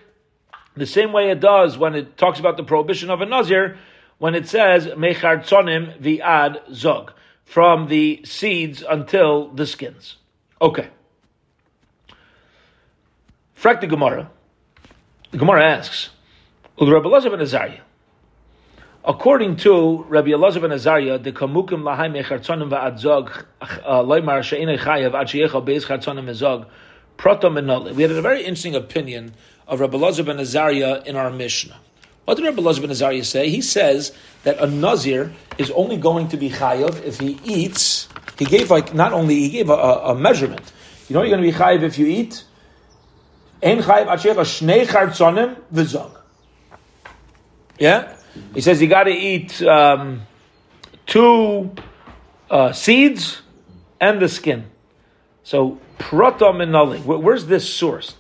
same 0.87 1.13
way 1.13 1.31
it 1.31 1.41
does 1.41 1.77
when 1.77 1.95
it 1.95 2.17
talks 2.17 2.41
about 2.41 2.57
the 2.57 2.65
prohibition 2.65 3.11
of 3.11 3.21
a 3.21 3.27
nazir, 3.27 3.77
when 4.17 4.35
it 4.35 4.49
says 4.49 4.87
mechar 4.87 5.45
viad 6.01 6.63
zog, 6.73 7.13
from 7.45 7.89
the 7.89 8.23
seeds 8.25 8.83
until 8.89 9.49
the 9.49 9.67
skins. 9.67 10.17
Okay. 10.63 10.89
Frak 13.55 13.83
the 13.83 13.87
Gemara. 13.87 14.31
The 15.31 15.37
Gemara 15.37 15.77
asks, 15.77 16.09
Rabbi 16.81 17.29
ben 17.29 17.41
Azariah, 17.41 17.83
According 19.09 19.57
to 19.57 20.05
Rabbi 20.11 20.33
Elazar 20.33 20.61
ben 20.61 20.71
Azariah, 20.71 21.17
the 21.17 21.33
kamukim 21.33 21.81
lahai 21.81 22.13
mechartzonim 22.13 22.69
va'adzog 22.69 23.43
uh, 23.63 24.03
loymar 24.03 24.43
she'inei 24.43 24.77
chayav 24.77 25.19
ad 25.19 25.29
sheyecha 25.29 25.65
beis 25.65 25.87
chartzonim 25.87 26.27
mezog 26.27 26.67
proto 27.17 27.49
menole. 27.49 27.95
We 27.95 28.03
had 28.03 28.11
a 28.11 28.21
very 28.21 28.41
interesting 28.41 28.75
opinion 28.75 29.33
of 29.67 29.81
Rabbi 29.81 29.97
Elazar 29.97 30.27
ben 30.27 30.39
Azariah 30.39 31.03
in 31.07 31.17
our 31.17 31.31
Mishnah. 31.31 31.79
What 32.27 32.35
did 32.37 32.45
Rabbi 32.45 32.61
Elazar 32.61 32.83
ben 32.83 32.91
Azariah 32.91 33.25
say? 33.25 33.49
He 33.49 33.63
says 33.63 34.13
that 34.43 34.59
a 34.61 34.67
nazir 34.67 35.33
is 35.57 35.71
only 35.71 35.97
going 35.97 36.29
to 36.29 36.37
be 36.37 36.51
chayav 36.51 37.03
if 37.03 37.19
he 37.19 37.41
eats. 37.45 38.09
He 38.39 38.45
gave 38.45 38.71
like 38.71 38.93
not 38.93 39.15
only 39.15 39.37
he 39.37 39.49
gave 39.49 39.71
a, 39.71 39.73
a, 39.73 40.13
a 40.13 40.15
measurement. 40.15 40.71
You 41.09 41.15
know 41.15 41.23
you're 41.23 41.35
going 41.35 41.51
to 41.51 41.51
be 41.51 41.57
chayav 41.57 41.83
if 41.83 41.99
you 41.99 42.05
eat. 42.05 42.45
Ein 43.63 43.79
chayav 43.79 44.09
ad 44.09 44.19
sheyecha 44.19 44.45
shnei 44.45 44.87
chartzonim 44.87 45.57
v'zog. 45.73 46.15
Yeah. 47.79 48.17
He 48.55 48.61
says 48.61 48.81
you 48.81 48.89
got 48.89 49.05
to 49.05 49.13
eat 49.13 49.63
um, 49.63 50.23
two 51.07 51.71
uh, 52.51 52.73
seeds 52.73 53.43
and 54.01 54.21
the 54.21 54.29
skin. 54.29 54.67
So 55.43 55.79
prata 55.99 56.47
minali. 56.47 57.05
Where's 57.05 57.47
this 57.47 57.69
sourced? 57.69 58.15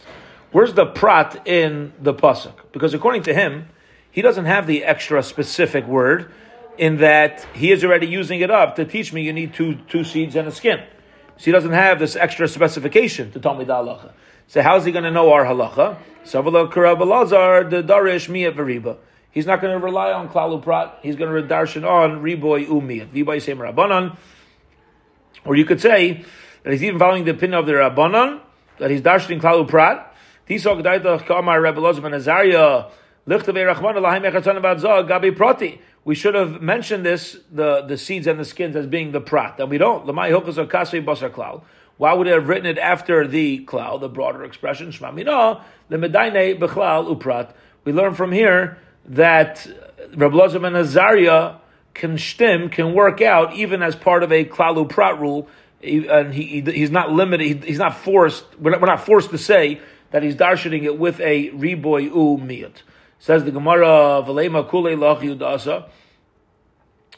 Where's 0.50 0.72
the 0.74 0.86
prat 0.86 1.46
in 1.46 1.92
the 2.00 2.14
pasuk? 2.14 2.54
Because 2.72 2.94
according 2.94 3.22
to 3.24 3.34
him, 3.34 3.68
he 4.10 4.22
doesn't 4.22 4.46
have 4.46 4.66
the 4.66 4.84
extra 4.84 5.22
specific 5.22 5.86
word 5.86 6.32
in 6.78 6.98
that 6.98 7.46
he 7.54 7.72
is 7.72 7.84
already 7.84 8.06
using 8.06 8.40
it 8.40 8.50
up 8.50 8.76
to 8.76 8.84
teach 8.84 9.12
me 9.12 9.22
you 9.22 9.32
need 9.32 9.52
two 9.52 9.74
two 9.88 10.04
seeds 10.04 10.36
and 10.36 10.48
a 10.48 10.52
skin. 10.52 10.82
So 11.36 11.44
he 11.44 11.52
doesn't 11.52 11.72
have 11.72 11.98
this 11.98 12.16
extra 12.16 12.48
specification 12.48 13.30
to 13.32 13.40
tell 13.40 13.54
me 13.54 13.64
the 13.64 13.74
halacha. 13.74 14.12
So 14.46 14.62
how's 14.62 14.84
he 14.84 14.92
going 14.92 15.04
to 15.04 15.10
know 15.10 15.32
our 15.32 15.44
halacha? 15.44 15.98
Savala 16.24 16.72
Karabalazar 16.72 17.68
the 17.68 17.82
Darish 17.82 18.28
Miyat 18.28 18.56
Veriba. 18.56 18.96
He's 19.30 19.46
not 19.46 19.60
going 19.60 19.78
to 19.78 19.84
rely 19.84 20.12
on 20.12 20.28
klalu 20.28 20.62
prat. 20.62 20.98
He's 21.02 21.16
going 21.16 21.28
to 21.28 21.34
read 21.34 21.48
darshan 21.48 21.88
on 21.88 22.22
riboy 22.22 22.66
umiyat. 22.66 23.08
Viboy 23.08 23.42
same 23.42 23.58
rabbanon. 23.58 24.16
Or 25.44 25.56
you 25.56 25.64
could 25.64 25.80
say 25.80 26.24
that 26.62 26.72
he's 26.72 26.82
even 26.82 26.98
following 26.98 27.24
the 27.24 27.32
opinion 27.32 27.60
of 27.60 27.66
the 27.66 27.72
rabbanon 27.72 28.40
that 28.78 28.90
he's 28.90 29.02
darshaning 29.02 29.40
klalu 29.40 29.68
prat. 29.68 30.14
Tisok 30.48 30.82
daitach 30.82 31.26
kamar 31.26 31.60
Rebbe 31.60 31.80
Lozim 31.80 32.04
and 32.04 32.14
Azariah. 32.14 32.86
We 36.04 36.14
should 36.14 36.34
have 36.34 36.62
mentioned 36.62 37.04
this, 37.04 37.36
the, 37.52 37.82
the 37.82 37.98
seeds 37.98 38.26
and 38.26 38.40
the 38.40 38.44
skins 38.46 38.74
as 38.74 38.86
being 38.86 39.12
the 39.12 39.20
prat, 39.20 39.60
and 39.60 39.68
we 39.68 39.76
don't. 39.76 40.06
Why 40.06 40.32
would 42.14 42.26
they 42.26 42.30
have 42.30 42.48
written 42.48 42.64
it 42.64 42.78
after 42.78 43.26
the 43.26 43.58
cloud, 43.64 44.00
the 44.00 44.08
broader 44.08 44.44
expression? 44.44 44.94
We 47.84 47.92
learn 47.92 48.14
from 48.14 48.32
here 48.32 48.78
that 49.08 49.66
Rabbi 50.14 50.36
Lazar 50.36 50.58
ben 50.58 50.76
Azariah 50.76 51.56
can 51.94 52.18
stim, 52.18 52.70
can 52.70 52.94
work 52.94 53.20
out 53.20 53.54
even 53.54 53.82
as 53.82 53.96
part 53.96 54.22
of 54.22 54.32
a 54.32 54.44
klalu 54.44 54.88
prat 54.88 55.20
rule, 55.20 55.48
and 55.82 56.32
he, 56.32 56.60
he's 56.60 56.90
not 56.90 57.10
limited, 57.10 57.64
he's 57.64 57.78
not 57.78 57.96
forced, 57.96 58.44
we're 58.58 58.70
not, 58.70 58.80
we're 58.80 58.86
not, 58.86 59.04
forced 59.04 59.30
to 59.30 59.38
say 59.38 59.80
that 60.10 60.22
he's 60.22 60.36
darshaning 60.36 60.84
it 60.84 60.98
with 60.98 61.20
a 61.20 61.50
riboy 61.50 62.04
u 62.04 62.38
miyat. 62.40 62.82
Says 63.18 63.44
the 63.44 63.50
Gemara, 63.50 64.22
Valema 64.26 64.68
kule 64.68 64.96
lach 64.96 65.20
yudasa. 65.20 65.88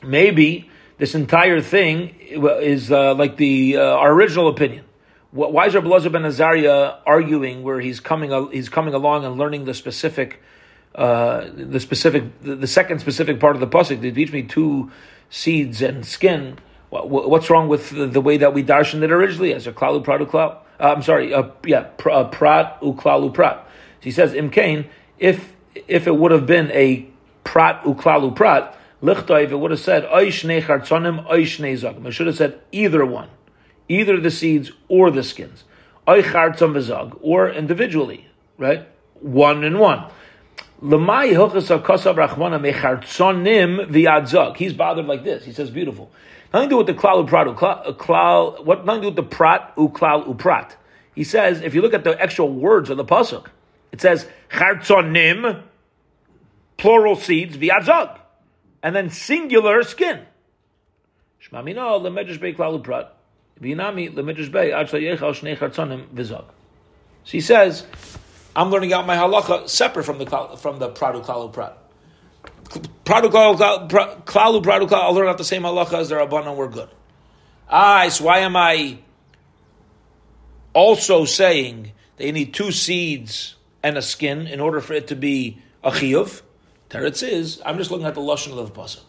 Maybe 0.03 0.71
this 0.97 1.15
entire 1.15 1.61
thing 1.61 2.15
is 2.21 2.91
uh, 2.91 3.15
like 3.15 3.37
the 3.37 3.77
uh, 3.77 3.83
our 3.83 4.13
original 4.13 4.49
opinion. 4.49 4.85
Why 5.33 5.67
is 5.67 5.75
Rabbi 5.75 5.87
Lazar 5.87 6.11
ben 6.11 6.25
Azariah 6.25 6.97
arguing 7.07 7.63
where 7.63 7.81
he's 7.81 8.01
coming 8.01 8.51
he's 8.51 8.69
coming 8.69 8.95
along 8.95 9.25
and 9.25 9.37
learning 9.37 9.65
the 9.65 9.75
specific 9.75 10.43
uh, 10.95 11.49
the 11.55 11.81
specific, 11.81 12.43
the, 12.43 12.57
the, 12.57 12.67
second 12.67 12.99
specific 12.99 13.39
part 13.39 13.55
of 13.55 13.61
the 13.61 13.67
pasuk. 13.67 14.01
They 14.01 14.11
teach 14.11 14.33
me 14.33 14.43
two 14.43 14.91
seeds 15.29 15.83
and 15.83 16.05
skin. 16.05 16.59
What, 16.89 17.09
what's 17.09 17.49
wrong 17.49 17.69
with 17.69 17.91
the, 17.91 18.07
the, 18.07 18.21
way 18.21 18.39
that 18.39 18.53
we 18.55 18.65
darshan 18.65 19.03
it 19.03 19.13
originally 19.13 19.55
as 19.55 19.67
a 19.67 19.73
klalu 19.73 20.03
prat 20.03 20.21
uklau? 20.21 20.57
Uh, 20.81 20.95
I'm 20.95 21.03
sorry, 21.03 21.33
uh, 21.33 21.51
yeah, 21.65 21.83
pr, 21.97 22.11
uh, 22.11 22.25
prat 22.25 22.81
uklalu 22.81 23.33
prat. 23.33 23.65
So 24.01 24.05
he 24.05 24.11
says 24.11 24.33
imkain 24.33 24.89
if 25.19 25.55
if 25.87 26.07
it 26.07 26.17
would 26.17 26.33
have 26.33 26.47
been 26.47 26.71
a 26.73 27.07
prat 27.45 27.83
uklalu 27.85 28.35
prat 28.35 28.77
lichtayv, 29.03 29.51
it 29.51 29.57
would 29.57 29.71
have 29.71 29.81
said 29.81 30.05
oishnei 30.05 30.63
chartzonim 30.63 31.27
oishnei 31.29 31.75
zagim. 31.75 32.07
It 32.07 32.13
should 32.13 32.27
have 32.27 32.37
said 32.37 32.61
either 32.73 33.05
one, 33.07 33.29
either 33.89 34.19
the 34.19 34.31
seeds 34.31 34.73
or 34.89 35.11
the 35.11 35.23
skins, 35.23 35.65
v'zag, 36.07 37.19
or 37.21 37.49
individually, 37.49 38.27
right, 38.59 38.89
one 39.21 39.65
and 39.65 39.79
one. 39.79 40.11
Lemai 40.83 41.33
hilchas 41.33 41.79
akasav 41.79 42.17
rachmana 42.17 42.59
mechartzonim 42.59 43.91
v'yadzog. 43.91 44.57
He's 44.57 44.73
bothered 44.73 45.07
like 45.07 45.25
this. 45.25 45.45
He 45.45 45.53
says, 45.53 45.71
beautiful. 45.71 46.11
Nothing 46.55 46.71
to 46.71 46.73
do 46.73 46.77
with 46.79 46.87
the 46.87 46.95
klal 46.95 47.29
uprat. 47.29 47.49
Uh, 47.63 47.93
klal, 47.93 48.65
what? 48.65 48.87
Nothing 48.87 49.03
to 49.03 49.11
do 49.11 49.15
with 49.15 49.17
the 49.17 49.37
prat 49.37 49.77
uklal 49.77 50.27
uprat. 50.27 50.73
He 51.15 51.23
says, 51.23 51.61
if 51.61 51.75
you 51.75 51.83
look 51.83 51.93
at 51.93 52.05
the 52.05 52.19
actual 52.21 52.51
words 52.51 52.89
of 52.89 52.97
the 52.97 53.05
pasuk, 53.05 53.47
it 53.93 54.01
says 54.01 54.27
chartzonim, 54.51 55.63
plural 56.79 57.15
seeds 57.15 57.57
v'yadzog, 57.57 58.19
and 58.83 58.97
then 58.97 59.11
singular 59.11 59.83
skin. 59.83 60.21
Shmamino 61.43 62.01
lemedrash 62.01 62.39
klal 62.57 62.83
uprat. 62.83 63.09
Binami 63.61 64.15
lemidrash 64.15 64.51
bay 64.51 64.73
ad 64.73 64.89
yechal 64.89 65.35
shnei 65.35 65.59
chartzonim 65.59 66.07
v'zog. 66.09 66.47
So 67.25 67.33
he 67.33 67.43
says, 67.43 67.87
I'm 68.55 68.71
learning 68.71 68.93
out 68.93 69.07
my 69.07 69.17
halacha 69.17 69.69
separate 69.69 70.05
from 70.05 70.19
the 70.19 70.27
from 70.59 70.79
the 70.79 70.91
pradu 70.91 71.25
klalu 71.25 71.53
prat. 71.53 71.79
Pradu 73.05 73.31
klalu 73.31 73.57
klalu 74.25 74.63
pradu 74.63 74.89
klalu. 74.89 74.93
I'll 74.93 75.13
learn 75.13 75.29
out 75.29 75.39
the 75.39 75.45
same 75.45 75.63
halacha 75.63 75.95
as 75.95 76.09
the 76.09 76.17
rabbanon. 76.17 76.57
We're 76.57 76.69
good. 76.69 76.89
Ah, 77.69 78.09
so 78.09 78.25
why 78.25 78.39
am 78.41 78.57
I 78.57 78.99
also 80.73 81.25
saying 81.25 81.93
that 82.17 82.27
you 82.27 82.33
need 82.33 82.53
two 82.53 82.73
seeds 82.73 83.55
and 83.83 83.97
a 83.97 84.03
skin 84.03 84.47
in 84.47 84.61
order 84.61 84.81
for 84.81 84.95
it 84.95 85.09
to 85.09 85.17
be 85.17 85.63
a 85.85 85.91
chiyuv? 85.91 86.43
Teretz 86.91 87.27
is, 87.27 87.63
I'm 87.65 87.79
just 87.79 87.93
looking 87.93 88.07
at 88.07 88.15
the 88.15 88.21
lashon 88.21 88.59
of 88.59 88.75
the 88.75 88.81
pasuk. 88.81 89.05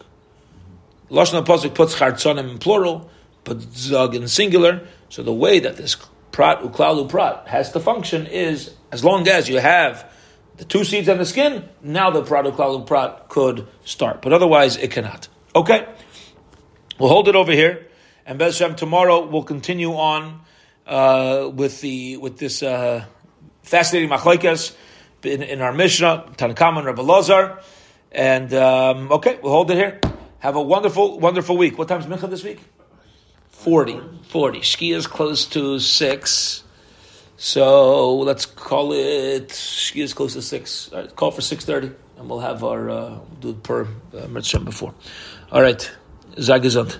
Lashon 1.09 1.39
of 1.39 1.45
the 1.45 1.53
pasuk 1.53 1.73
puts 1.73 1.95
chartzonim 1.95 2.51
in 2.51 2.57
plural, 2.59 3.09
but 3.43 3.59
zog 3.61 4.13
in 4.13 4.27
singular. 4.27 4.87
So 5.09 5.23
the 5.23 5.33
way 5.33 5.59
that 5.59 5.77
this 5.77 5.97
prat 6.31 6.59
uklalu 6.61 7.09
prat 7.09 7.47
has 7.47 7.71
to 7.71 7.79
function 7.79 8.27
is 8.27 8.75
as 8.91 9.03
long 9.03 9.27
as 9.27 9.47
you 9.49 9.59
have 9.59 10.09
the 10.57 10.65
two 10.65 10.83
seeds 10.83 11.07
and 11.07 11.19
the 11.19 11.25
skin, 11.25 11.67
now 11.81 12.11
the 12.11 12.23
prat 12.23 12.45
uklalu 12.45 12.85
prat 12.85 13.29
could 13.29 13.67
start. 13.85 14.21
But 14.21 14.33
otherwise, 14.33 14.77
it 14.77 14.91
cannot. 14.91 15.27
Okay, 15.55 15.87
we'll 16.99 17.09
hold 17.09 17.27
it 17.27 17.35
over 17.35 17.51
here, 17.51 17.87
and 18.25 18.39
Bezshem 18.39 18.75
tomorrow 18.77 19.25
we'll 19.25 19.43
continue 19.43 19.93
on 19.93 20.41
uh, 20.85 21.49
with 21.53 21.81
the 21.81 22.17
with 22.17 22.37
this 22.37 22.61
uh, 22.63 23.05
fascinating 23.63 24.09
machlekes 24.09 24.75
in, 25.23 25.41
in, 25.43 25.61
our 25.61 25.73
Mishnah, 25.73 26.33
Tanakam 26.37 26.77
and 26.77 26.85
Rabbi 26.85 27.01
Lazar. 27.01 27.59
And 28.11 28.53
um, 28.53 29.11
okay, 29.11 29.39
we'll 29.41 29.53
hold 29.53 29.71
it 29.71 29.75
here. 29.75 29.99
Have 30.39 30.55
a 30.55 30.61
wonderful, 30.61 31.19
wonderful 31.19 31.55
week. 31.55 31.77
What 31.77 31.87
time's 31.87 32.05
Mincha 32.05 32.29
this 32.29 32.43
week? 32.43 32.59
40. 33.49 34.01
40. 34.29 34.59
Shkia 34.59 34.95
is 34.95 35.07
close 35.07 35.45
to 35.47 35.79
6. 35.79 36.63
So 37.43 38.17
let's 38.17 38.45
call 38.45 38.93
it, 38.93 39.47
Shkia 39.47 40.03
close 40.13 40.33
to 40.33 40.43
6. 40.43 40.93
All 40.93 40.99
right, 40.99 41.15
call 41.15 41.31
for 41.31 41.41
6.30 41.41 41.91
and 42.19 42.29
we'll 42.29 42.39
have 42.39 42.63
our, 42.63 42.87
uh, 42.87 43.17
do 43.39 43.53
per 43.55 43.87
uh, 44.15 44.27
before. 44.63 44.93
All 45.51 45.63
right. 45.63 45.91
Zagazant. 46.35 46.99